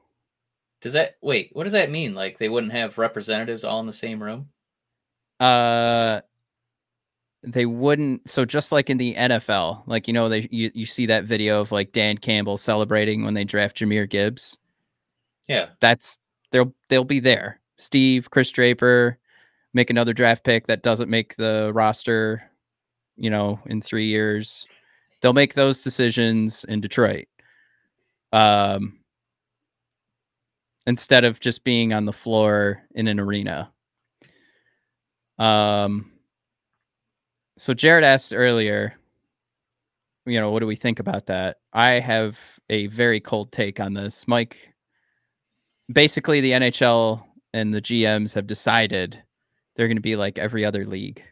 [0.80, 1.50] Does that wait?
[1.52, 2.14] What does that mean?
[2.14, 4.48] Like they wouldn't have representatives all in the same room?
[5.38, 6.22] Uh,
[7.42, 8.26] they wouldn't.
[8.30, 11.60] So just like in the NFL, like you know, they you, you see that video
[11.60, 14.56] of like Dan Campbell celebrating when they draft Jahmyr Gibbs.
[15.48, 15.66] Yeah.
[15.80, 16.18] That's
[16.50, 17.60] they'll they'll be there.
[17.76, 19.18] Steve, Chris Draper,
[19.74, 22.42] make another draft pick that doesn't make the roster,
[23.16, 24.66] you know, in three years.
[25.20, 27.26] They'll make those decisions in Detroit.
[28.32, 28.99] Um,
[30.90, 33.70] instead of just being on the floor in an arena.
[35.38, 36.10] Um,
[37.58, 38.96] so Jared asked earlier,
[40.26, 41.58] you know, what do we think about that?
[41.72, 44.26] I have a very cold take on this.
[44.26, 44.74] Mike,
[45.92, 47.22] basically, the NHL
[47.54, 49.22] and the GMs have decided
[49.76, 51.22] they're going to be like every other league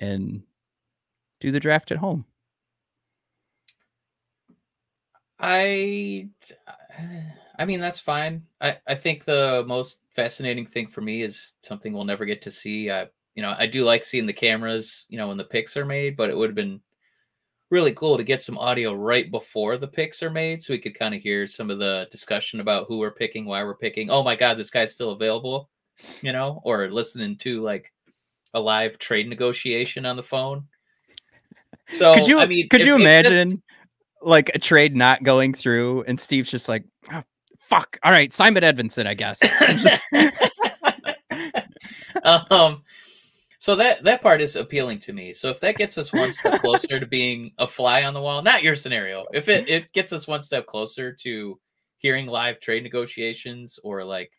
[0.00, 0.42] and
[1.40, 2.26] do the draft at home.
[5.40, 6.28] I
[7.62, 8.42] I mean that's fine.
[8.60, 12.50] I I think the most fascinating thing for me is something we'll never get to
[12.50, 12.90] see.
[12.90, 13.06] I
[13.36, 16.16] you know, I do like seeing the cameras, you know, when the picks are made,
[16.16, 16.80] but it would have been
[17.70, 20.98] really cool to get some audio right before the picks are made so we could
[20.98, 24.10] kind of hear some of the discussion about who we're picking, why we're picking.
[24.10, 25.70] Oh my god, this guy's still available,
[26.20, 27.92] you know, or listening to like
[28.54, 30.66] a live trade negotiation on the phone.
[31.90, 33.62] So could you I mean, could if- you imagine
[34.20, 37.22] like a trade not going through and Steve's just like "Ah,
[37.72, 37.98] fuck.
[38.02, 39.40] All right Simon Edvinsson I guess.
[42.24, 42.82] Um
[43.58, 45.32] so that that part is appealing to me.
[45.32, 48.42] So if that gets us one step closer to being a fly on the wall
[48.42, 49.26] not your scenario.
[49.32, 51.58] If it it gets us one step closer to
[51.98, 54.30] hearing live trade negotiations or like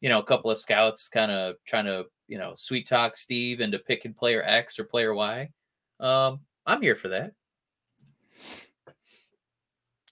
[0.00, 3.60] you know a couple of scouts kind of trying to you know sweet talk steve
[3.60, 5.48] into picking player x or player y
[6.00, 7.32] um i'm here for that.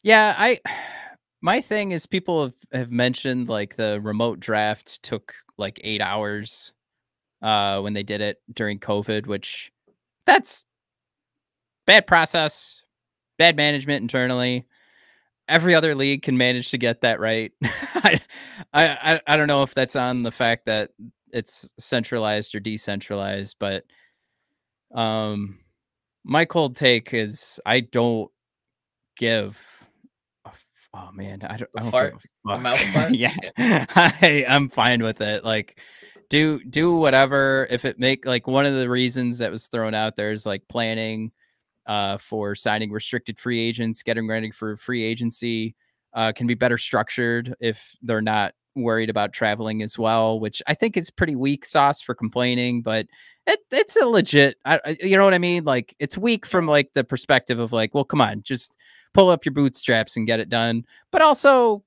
[0.03, 0.61] Yeah I
[1.45, 6.73] my thing is people have, have mentioned like the remote draft took like eight hours
[7.43, 9.71] uh when they did it during COVID which
[10.27, 10.65] that's
[11.87, 12.83] bad process
[13.39, 14.67] bad management internally
[15.49, 17.53] every other league can manage to get that right.
[17.63, 18.21] I,
[18.73, 20.91] I I don't know if that's on the fact that
[21.33, 23.85] it's centralized or decentralized, but
[24.95, 25.59] um,
[26.25, 28.31] my cold take is I don't
[29.17, 29.74] give.
[30.95, 31.71] Oh man, I don't.
[31.77, 32.15] I A don't fart?
[32.49, 33.15] A mouth fart?
[33.15, 35.45] yeah, I I'm fine with it.
[35.45, 35.79] Like.
[36.31, 40.17] Do do whatever if it make like one of the reasons that was thrown out
[40.17, 41.33] there is like planning
[41.87, 45.77] uh, for signing restricted free agents, getting ready for free agency
[46.15, 50.75] uh, can be better structured if they're not worried about traveling as well, which I
[50.75, 53.07] think is pretty weak sauce for complaining, but
[53.47, 55.65] it, it's a legit, I, I- you know what I mean?
[55.65, 58.77] Like it's weak from like the perspective of like, well, come on, just
[59.15, 60.85] pull up your bootstraps and get it done.
[61.11, 61.83] But also,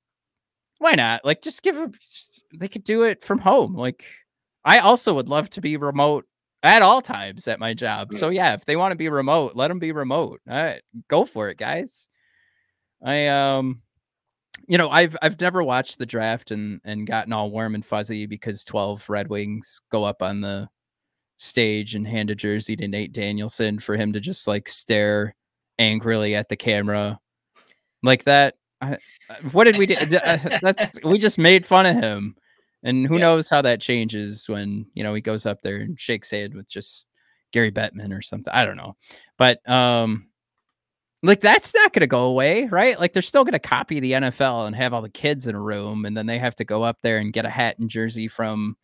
[0.79, 1.23] why not?
[1.23, 3.75] Like, just give them, just, they could do it from home.
[3.75, 4.03] Like,
[4.65, 6.25] I also would love to be remote
[6.63, 8.13] at all times at my job.
[8.13, 10.41] So yeah, if they want to be remote, let them be remote.
[10.49, 12.09] All right, go for it, guys.
[13.03, 13.81] I um
[14.67, 18.25] you know, I've I've never watched the draft and and gotten all warm and fuzzy
[18.25, 20.67] because 12 Red Wings go up on the
[21.37, 25.35] stage and hand a jersey to Nate Danielson for him to just like stare
[25.79, 27.19] angrily at the camera
[28.03, 28.55] like that.
[28.81, 28.97] I,
[29.29, 29.95] I- what did we do?
[29.95, 32.35] Uh, That's we just made fun of him.
[32.83, 33.21] And who Yeah.
[33.21, 36.67] knows how that changes when, you know, he goes up there and shakes hand with
[36.69, 37.07] just
[37.51, 38.53] Gary Bettman or something.
[38.53, 38.95] I don't know.
[39.37, 40.27] But um
[41.23, 42.97] like that's not going to go away, right?
[42.99, 45.59] Like they're still going to copy the NFL and have all the kids in a
[45.61, 48.27] room and then they have to go up there and get a hat and jersey
[48.27, 48.77] from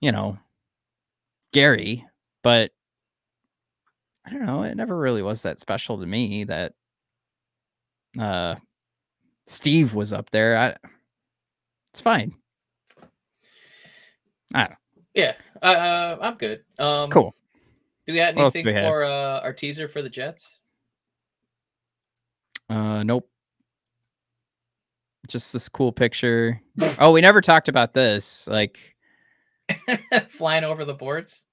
[0.00, 0.36] you know
[1.52, 2.04] Gary,
[2.42, 2.72] but
[4.24, 6.74] I don't know, it never really was that special to me that
[8.18, 8.56] uh
[9.46, 10.56] Steve was up there.
[10.56, 10.76] I
[11.92, 12.34] it's fine.
[14.54, 14.78] I don't
[15.14, 17.34] yeah uh, i'm good um Cool.
[18.06, 20.58] do we have What else do anything we for uh, our teaser for the jets
[22.70, 23.28] Uh, nope.
[25.28, 26.60] Just this cool picture.
[26.98, 28.46] Oh, we never talked about this.
[28.48, 28.96] Like,
[30.30, 31.44] flying over the boards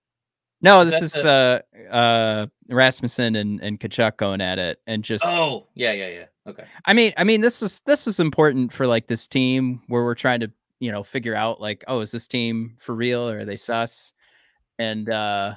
[0.61, 5.25] no, Is this is uh uh Rasmussen and and Tkachuk going at it, and just.
[5.25, 8.87] oh yeah yeah yeah okay I mean, I mean, this was this was important for
[8.87, 12.27] like this team where we're trying to you know figure out like, oh, is this
[12.27, 14.13] team for real or are they sus?
[14.77, 15.55] And uh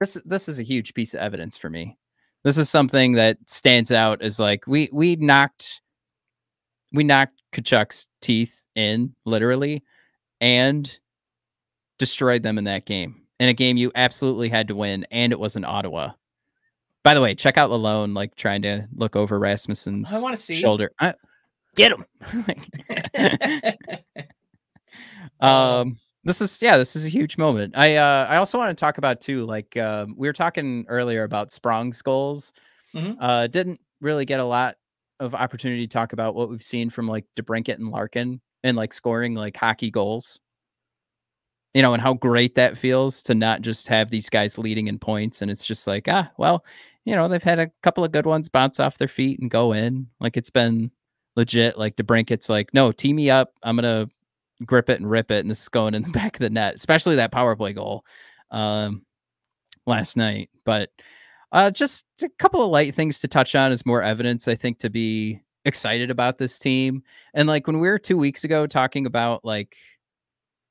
[0.00, 1.98] this this is a huge piece of evidence for me.
[2.42, 5.80] This is something that stands out as like we we knocked
[6.92, 9.82] we knocked Tkachuk's teeth in literally
[10.40, 10.98] and
[11.98, 13.23] destroyed them in that game.
[13.40, 16.12] In a game you absolutely had to win, and it was in Ottawa.
[17.02, 20.54] By the way, check out Lalonde like trying to look over Rasmussen's I wanna see.
[20.54, 20.92] shoulder.
[21.00, 21.14] I,
[21.76, 22.04] Get him.
[25.40, 27.76] um, this is yeah, this is a huge moment.
[27.76, 29.44] I uh, I also want to talk about too.
[29.44, 32.52] Like um, we were talking earlier about Sprong's goals.
[32.94, 33.16] Mhm.
[33.20, 34.76] Uh, didn't really get a lot
[35.20, 38.92] of opportunity to talk about what we've seen from like DeBrincat and Larkin and like
[38.92, 40.40] scoring like hockey goals.
[41.74, 44.98] You know, and how great that feels to not just have these guys leading in
[44.98, 46.64] points, and it's just like ah, well,
[47.04, 49.72] you know, they've had a couple of good ones bounce off their feet and go
[49.72, 50.06] in.
[50.20, 50.90] Like it's been
[51.36, 51.78] legit.
[51.78, 53.52] Like DeBrincat's like, no, tee me up.
[53.62, 54.08] I'm gonna
[54.64, 56.74] grip it and rip it, and this is going in the back of the net,
[56.76, 58.04] especially that power play goal
[58.50, 59.04] um,
[59.86, 60.50] last night.
[60.64, 60.90] But
[61.52, 64.78] uh, just a couple of light things to touch on is more evidence, I think,
[64.80, 67.02] to be excited about this team.
[67.32, 69.76] And like when we were two weeks ago talking about like,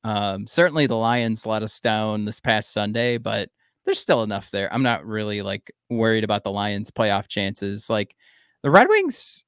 [0.04, 3.50] um, certainly the Lions let us down this past Sunday, but
[3.86, 4.74] there's still enough there.
[4.74, 7.90] I'm not really like worried about the Lions playoff chances.
[7.90, 8.16] Like
[8.62, 9.44] the Red Wings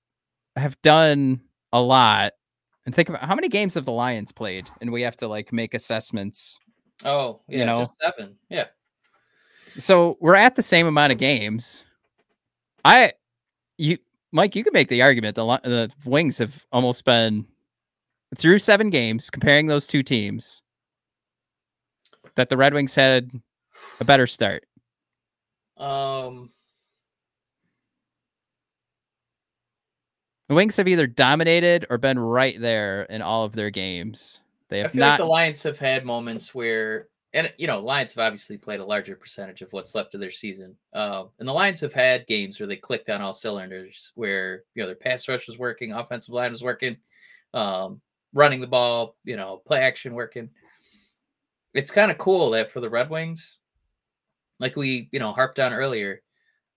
[0.56, 1.42] have done
[1.74, 2.34] a lot
[2.86, 5.52] and think about how many games have the Lions played, and we have to like
[5.52, 6.60] make assessments.
[7.04, 7.80] oh, You yeah, know.
[7.80, 8.36] just seven.
[8.50, 8.66] Yeah.
[9.78, 11.84] So we're at the same amount of games.
[12.86, 13.14] I,
[13.78, 13.98] you,
[14.32, 17.46] Mike, you could make the argument the the Wings have almost been
[18.36, 19.30] through seven games.
[19.30, 20.62] Comparing those two teams,
[22.36, 23.30] that the Red Wings had
[24.00, 24.66] a better start.
[25.78, 26.52] Um,
[30.48, 34.42] The Wings have either dominated or been right there in all of their games.
[34.70, 35.12] They I have feel not.
[35.12, 38.86] like the Lions have had moments where, and you know, Lions have obviously played a
[38.86, 40.76] larger percentage of what's left of their season.
[40.94, 44.84] Uh, and the Lions have had games where they clicked on all cylinders, where you
[44.84, 46.98] know their pass rush was working, offensive line was working,
[47.56, 48.00] um,
[48.36, 50.50] running the ball, you know, play action working.
[51.74, 53.58] It's kind of cool that for the Red Wings,
[54.60, 56.22] like we you know harped on earlier,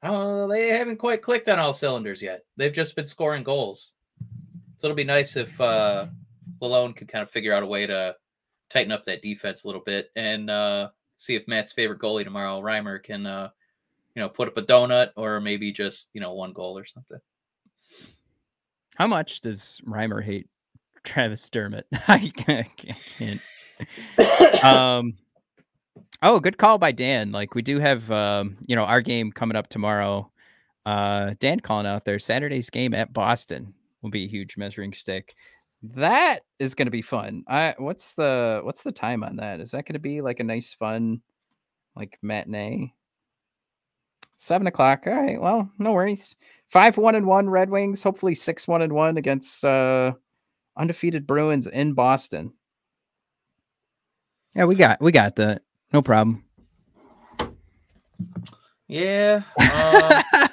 [0.02, 2.44] oh, they haven't quite clicked on all cylinders yet.
[2.56, 3.94] They've just been scoring goals.
[4.78, 6.06] So it'll be nice if uh,
[6.60, 8.14] Malone could kind of figure out a way to
[8.70, 12.60] tighten up that defense a little bit and uh, see if Matt's favorite goalie tomorrow,
[12.60, 13.50] Reimer, can uh,
[14.14, 17.18] you know put up a donut or maybe just you know one goal or something.
[18.96, 20.48] How much does Reimer hate
[21.04, 21.86] Travis Dermott?
[22.08, 23.40] I can't.
[24.64, 25.14] um
[26.22, 27.32] oh good call by dan.
[27.32, 30.30] Like we do have um you know our game coming up tomorrow.
[30.86, 35.34] Uh dan calling out there saturday's game at boston will be a huge measuring stick.
[35.82, 37.44] That is going to be fun.
[37.46, 39.60] I what's the what's the time on that?
[39.60, 41.20] Is that going to be like a nice fun
[41.94, 42.92] like matinee?
[44.36, 45.04] Seven o'clock.
[45.06, 46.34] All right well no worries.
[46.68, 50.12] Five one and one red wings hopefully six one and one against uh
[50.78, 52.52] undefeated bruins in boston
[54.54, 55.62] yeah, we got we got that.
[55.92, 56.44] No problem.
[58.88, 59.42] Yeah.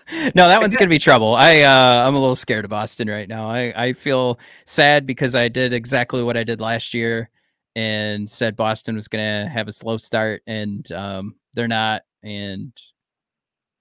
[0.08, 1.34] Um, no, that one's gonna be trouble.
[1.34, 3.50] I uh I'm a little scared of Boston right now.
[3.50, 7.30] I I feel sad because I did exactly what I did last year
[7.76, 12.72] and said Boston was gonna have a slow start and um they're not and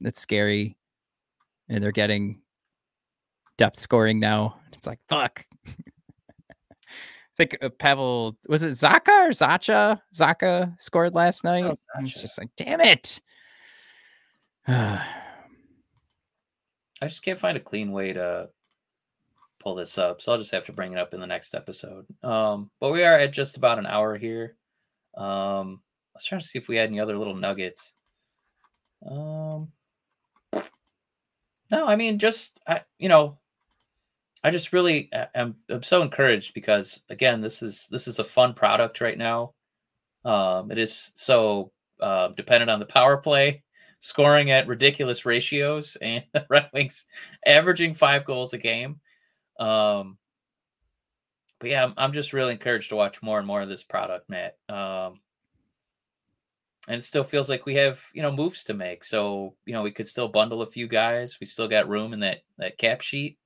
[0.00, 0.78] it's scary
[1.68, 2.40] and they're getting
[3.58, 4.56] depth scoring now.
[4.72, 5.44] It's like fuck.
[7.34, 10.00] I think uh, Pavel was it Zaka or Zacha?
[10.14, 11.64] Zaka scored last night.
[11.96, 13.20] I was just like, damn it.
[14.68, 15.02] I
[17.02, 18.50] just can't find a clean way to
[19.60, 22.06] pull this up, so I'll just have to bring it up in the next episode.
[22.22, 24.56] Um, but we are at just about an hour here.
[25.16, 25.80] Um,
[26.14, 27.94] let's try to see if we had any other little nuggets.
[29.04, 29.72] Um,
[31.70, 33.38] no, I mean, just I, you know,
[34.44, 38.52] I just really am I'm so encouraged because again, this is this is a fun
[38.52, 39.54] product right now.
[40.22, 43.62] Um, it is so uh, dependent on the power play,
[44.00, 47.06] scoring at ridiculous ratios, and the Red Wings
[47.46, 49.00] averaging five goals a game.
[49.58, 50.18] Um,
[51.58, 54.28] but yeah, I'm, I'm just really encouraged to watch more and more of this product,
[54.28, 54.58] Matt.
[54.68, 55.20] Um,
[56.86, 59.04] and it still feels like we have you know moves to make.
[59.04, 61.38] So you know we could still bundle a few guys.
[61.40, 63.38] We still got room in that that cap sheet.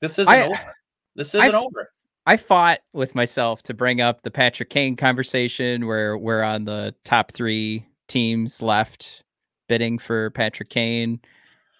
[0.00, 0.76] This isn't I- over.
[1.16, 1.90] This isn't I've- over.
[2.26, 6.94] I fought with myself to bring up the Patrick Kane conversation where we're on the
[7.04, 9.22] top three teams left
[9.68, 11.20] bidding for Patrick Kane.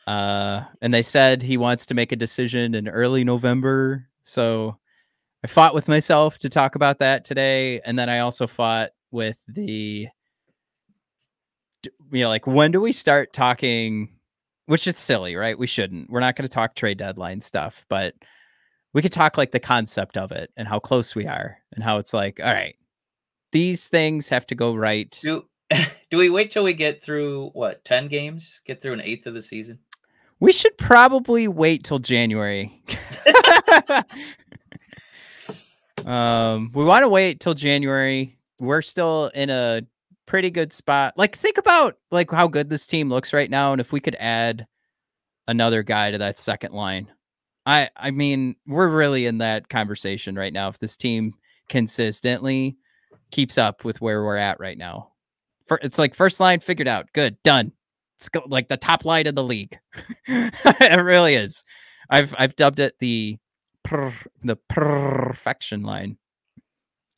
[0.06, 4.06] Uh, and they said he wants to make a decision in early November.
[4.22, 4.76] So
[5.42, 7.80] I fought with myself to talk about that today.
[7.86, 10.08] And then I also fought with the,
[12.12, 14.10] you know, like when do we start talking,
[14.66, 15.58] which is silly, right?
[15.58, 16.10] We shouldn't.
[16.10, 18.14] We're not going to talk trade deadline stuff, but
[18.92, 21.98] we could talk like the concept of it and how close we are and how
[21.98, 22.76] it's like, all right,
[23.52, 25.18] these things have to go right.
[25.22, 25.46] Do
[26.10, 28.60] do we wait till we get through what ten games?
[28.64, 29.80] Get through an eighth of the season?
[30.40, 32.82] We should probably wait till January.
[36.04, 38.36] um, we want to wait till January.
[38.58, 39.82] We're still in a
[40.26, 41.14] pretty good spot.
[41.16, 44.16] Like, think about like how good this team looks right now, and if we could
[44.16, 44.66] add
[45.46, 47.08] another guy to that second line.
[47.66, 50.68] I I mean, we're really in that conversation right now.
[50.68, 51.34] If this team
[51.68, 52.76] consistently
[53.30, 55.12] keeps up with where we're at right now,
[55.66, 57.72] for it's like first line figured out, good, done.
[58.16, 59.78] It's go, like the top line of the league.
[60.26, 61.64] it really is.
[62.10, 63.38] I've I've dubbed it the
[64.42, 66.16] the perfection line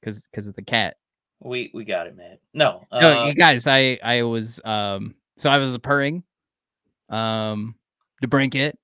[0.00, 0.96] because because of the cat.
[1.40, 2.38] We we got it, man.
[2.54, 6.22] No, No, uh, you guys, I I was um so I was a purring,
[7.10, 7.74] um,
[8.20, 8.78] the brinket,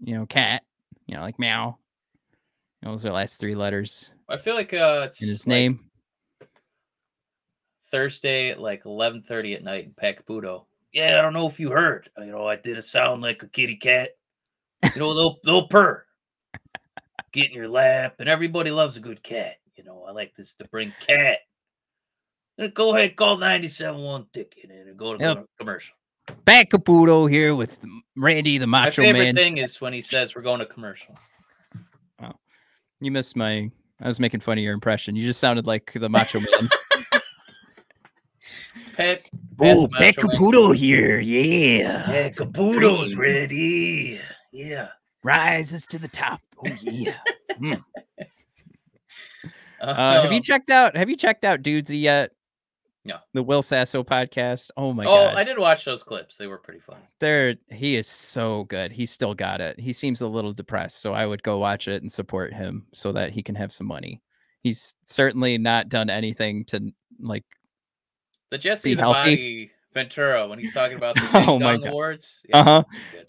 [0.00, 0.62] you know, cat,
[1.06, 1.78] you know, like meow.
[2.82, 5.80] Those are the last three letters I feel like uh, it's in his like name.
[7.90, 10.64] Thursday at like eleven thirty at night in Pat Caputo.
[10.92, 12.10] Yeah, I don't know if you heard.
[12.18, 14.10] You know, I did a sound like a kitty cat.
[14.94, 16.04] You know, they'll they'll purr,
[17.32, 19.56] get in your lap, and everybody loves a good cat.
[19.76, 21.38] You know, I like this to bring cat.
[22.74, 25.46] Go ahead, call 97 ticket and go to Yep.
[25.58, 25.94] commercial.
[26.44, 27.78] Pat Caputo here with
[28.16, 29.12] Randy the Macho Man.
[29.14, 29.34] My favorite Man.
[29.36, 31.16] thing is when he says we're going to commercial.
[33.00, 33.70] You missed my.
[34.00, 35.14] I was making fun of your impression.
[35.14, 36.48] You just sounded like the Macho Man.
[38.96, 39.22] Pat, Pat
[39.60, 40.36] oh, the Back Macho Man.
[40.36, 42.10] Caputo here, yeah.
[42.10, 44.18] Yeah, Caputo's ready.
[44.50, 44.88] Yeah.
[45.22, 46.40] Rises to the top.
[46.58, 47.14] Oh yeah.
[49.80, 50.96] Uh, Uh, have you checked out?
[50.96, 52.32] Have you checked out Dudesy yet?
[53.08, 53.16] No.
[53.34, 54.70] The Will Sasso podcast.
[54.76, 55.10] Oh my god.
[55.10, 55.36] oh, god.
[55.38, 56.36] I did watch those clips.
[56.36, 56.98] They were pretty fun.
[57.20, 61.12] there he is so good he's still got it he seems a little depressed so
[61.14, 64.20] i would go watch it and support him so that he can have some money
[64.62, 67.44] he's certainly not done anything to like
[68.50, 69.18] The Jesse the healthy.
[69.36, 71.88] Body Ventura when he's talking about the Oh Ding my Dong God.
[71.90, 72.40] Awards.
[72.48, 72.82] Yeah, uh-huh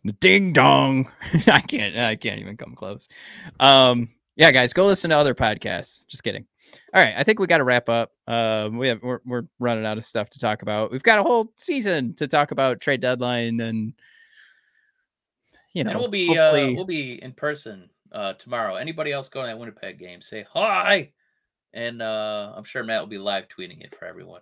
[0.03, 1.09] the ding dong
[1.47, 3.07] i can't i can't even come close
[3.59, 6.45] um yeah guys go listen to other podcasts just kidding
[6.93, 9.85] all right i think we got to wrap up um we have we're, we're running
[9.85, 13.01] out of stuff to talk about we've got a whole season to talk about trade
[13.01, 13.93] deadline and
[15.73, 18.75] you know and we'll be uh, we'll be in person uh, tomorrow.
[18.75, 20.21] Anybody else going to that Winnipeg game?
[20.21, 21.11] Say hi,
[21.73, 24.41] and uh, I'm sure Matt will be live tweeting it for everyone.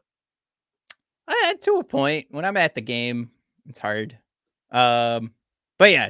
[1.27, 2.27] Uh, to a point.
[2.31, 3.31] When I'm at the game,
[3.67, 4.17] it's hard.
[4.71, 5.31] Um,
[5.77, 6.09] but yeah.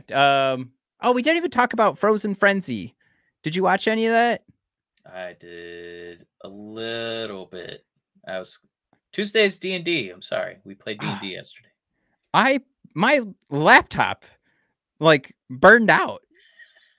[0.54, 2.96] Um, oh, we didn't even talk about Frozen Frenzy.
[3.44, 4.44] Did you watch any of that?
[5.14, 7.86] I did a little bit.
[8.28, 8.60] I was
[9.14, 10.10] Tuesday's D and D.
[10.10, 11.06] I'm sorry, we played ah.
[11.06, 11.70] D and D yesterday.
[12.34, 12.62] I
[12.94, 14.26] my laptop
[15.00, 16.22] like burned out.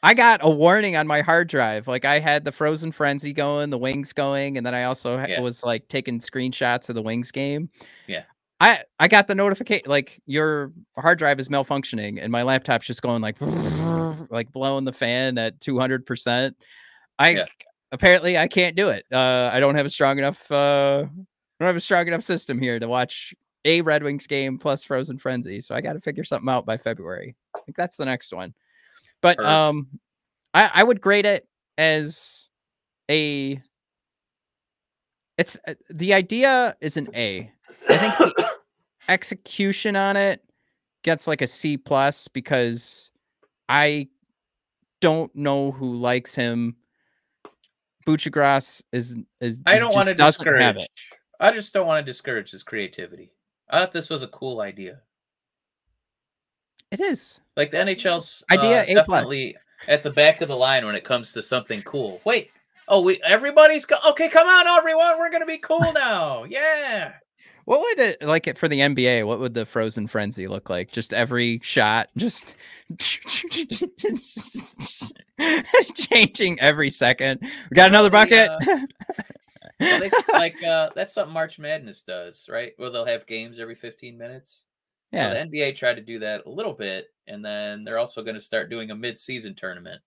[0.03, 1.89] I got a warning on my hard drive.
[1.89, 5.41] Like I had the Frozen Frenzy going, the Wings going, and then I also Yeah.
[5.41, 7.69] was like taking screenshots of the Wings game.
[8.07, 8.23] Yeah.
[8.61, 13.03] I I got the notification like your hard drive is malfunctioning and my laptop's just
[13.03, 13.37] going like
[14.31, 16.55] like blowing the fan at 200%.
[17.19, 17.47] I Yeah.
[17.93, 19.05] Apparently I can't do it.
[19.13, 22.59] Uh I don't have a strong enough uh I don't have a strong enough system
[22.61, 23.35] here to watch
[23.65, 25.61] a Red Wings game plus Frozen Frenzy.
[25.61, 27.35] So I got to figure something out by February.
[27.57, 28.55] I think that's the next one.
[29.21, 29.47] But Perf.
[29.47, 29.89] um
[30.55, 32.49] I I would grade it as
[33.11, 33.61] a
[35.39, 37.51] it's uh, the idea is an A.
[37.89, 38.51] I think the
[39.09, 40.43] execution on it
[41.05, 43.11] gets like a C plus because
[43.69, 44.09] I
[45.01, 46.77] don't know who likes him.
[48.09, 50.87] Buchagras is is I don't want to discourage.
[51.39, 53.31] I just don't want to discourage his creativity.
[53.69, 55.03] I thought this was a cool idea.
[56.91, 57.41] It is.
[57.55, 59.57] Like the NHL's Idea uh, definitely
[59.89, 62.23] at the back of the line when it comes to something cool.
[62.25, 62.51] Wait,
[62.89, 64.31] oh, we everybody's go- okay.
[64.31, 66.45] Come on, everyone, we're gonna be cool now.
[66.45, 67.13] Yeah,
[67.69, 69.27] What would it like it for the NBA?
[69.27, 70.91] What would the frozen frenzy look like?
[70.91, 72.57] Just every shot, just
[75.95, 77.41] changing every second.
[77.43, 78.87] We got another Well, the, bucket.
[79.81, 82.73] Well, they, like uh, that's something March Madness does, right?
[82.79, 84.65] Where they'll have games every 15 minutes.
[85.13, 88.23] So yeah, the NBA tried to do that a little bit, and then they're also
[88.23, 90.01] going to start doing a mid-season tournament.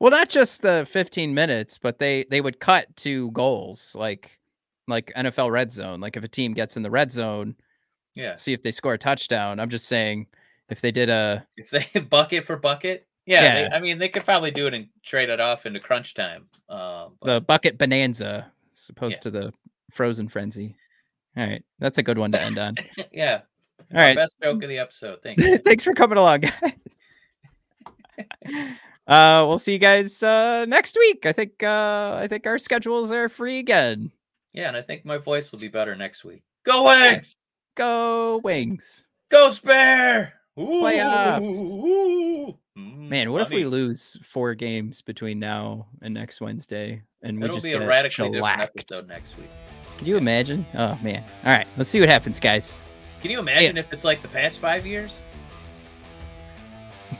[0.00, 4.38] well, not just the 15 minutes, but they they would cut to goals, like
[4.92, 6.00] like NFL red zone.
[6.00, 7.56] Like if a team gets in the red zone,
[8.14, 9.58] Yeah, see if they score a touchdown.
[9.58, 10.26] I'm just saying,
[10.68, 13.68] if they did a if they bucket for bucket, yeah, Yeah.
[13.68, 16.46] They, I mean they could probably do it and trade it off into crunch time.
[16.68, 19.20] Um, but the bucket bonanza, as opposed Yeah.
[19.20, 19.52] to the
[19.90, 20.76] frozen frenzy.
[21.36, 22.74] All right, that's a good one to end on.
[23.12, 23.40] yeah,
[23.92, 24.14] All right.
[24.16, 25.20] best joke of the episode.
[25.22, 25.42] Thanks.
[25.64, 26.72] Thanks for coming along, guys.
[29.06, 31.24] uh, we'll see you guys uh, next week.
[31.26, 34.10] I think uh, I think our schedules are free again.
[34.52, 36.42] Yeah, and I think my voice will be better next week.
[36.64, 37.34] Go Wings!
[37.74, 39.04] Go wings.
[39.30, 40.34] Go Spare!
[40.58, 41.60] Playoffs.
[41.60, 42.58] Ooh.
[42.78, 47.38] Mm, Man, what if we honey, lose four games between now and next Wednesday, and
[47.38, 48.78] we It'll just be a get radically different shellacked?
[48.92, 49.50] episode next week.
[49.98, 50.64] Can you imagine?
[50.74, 51.24] Oh man!
[51.44, 52.78] All right, let's see what happens, guys.
[53.20, 55.18] Can you imagine if it's like the past five years?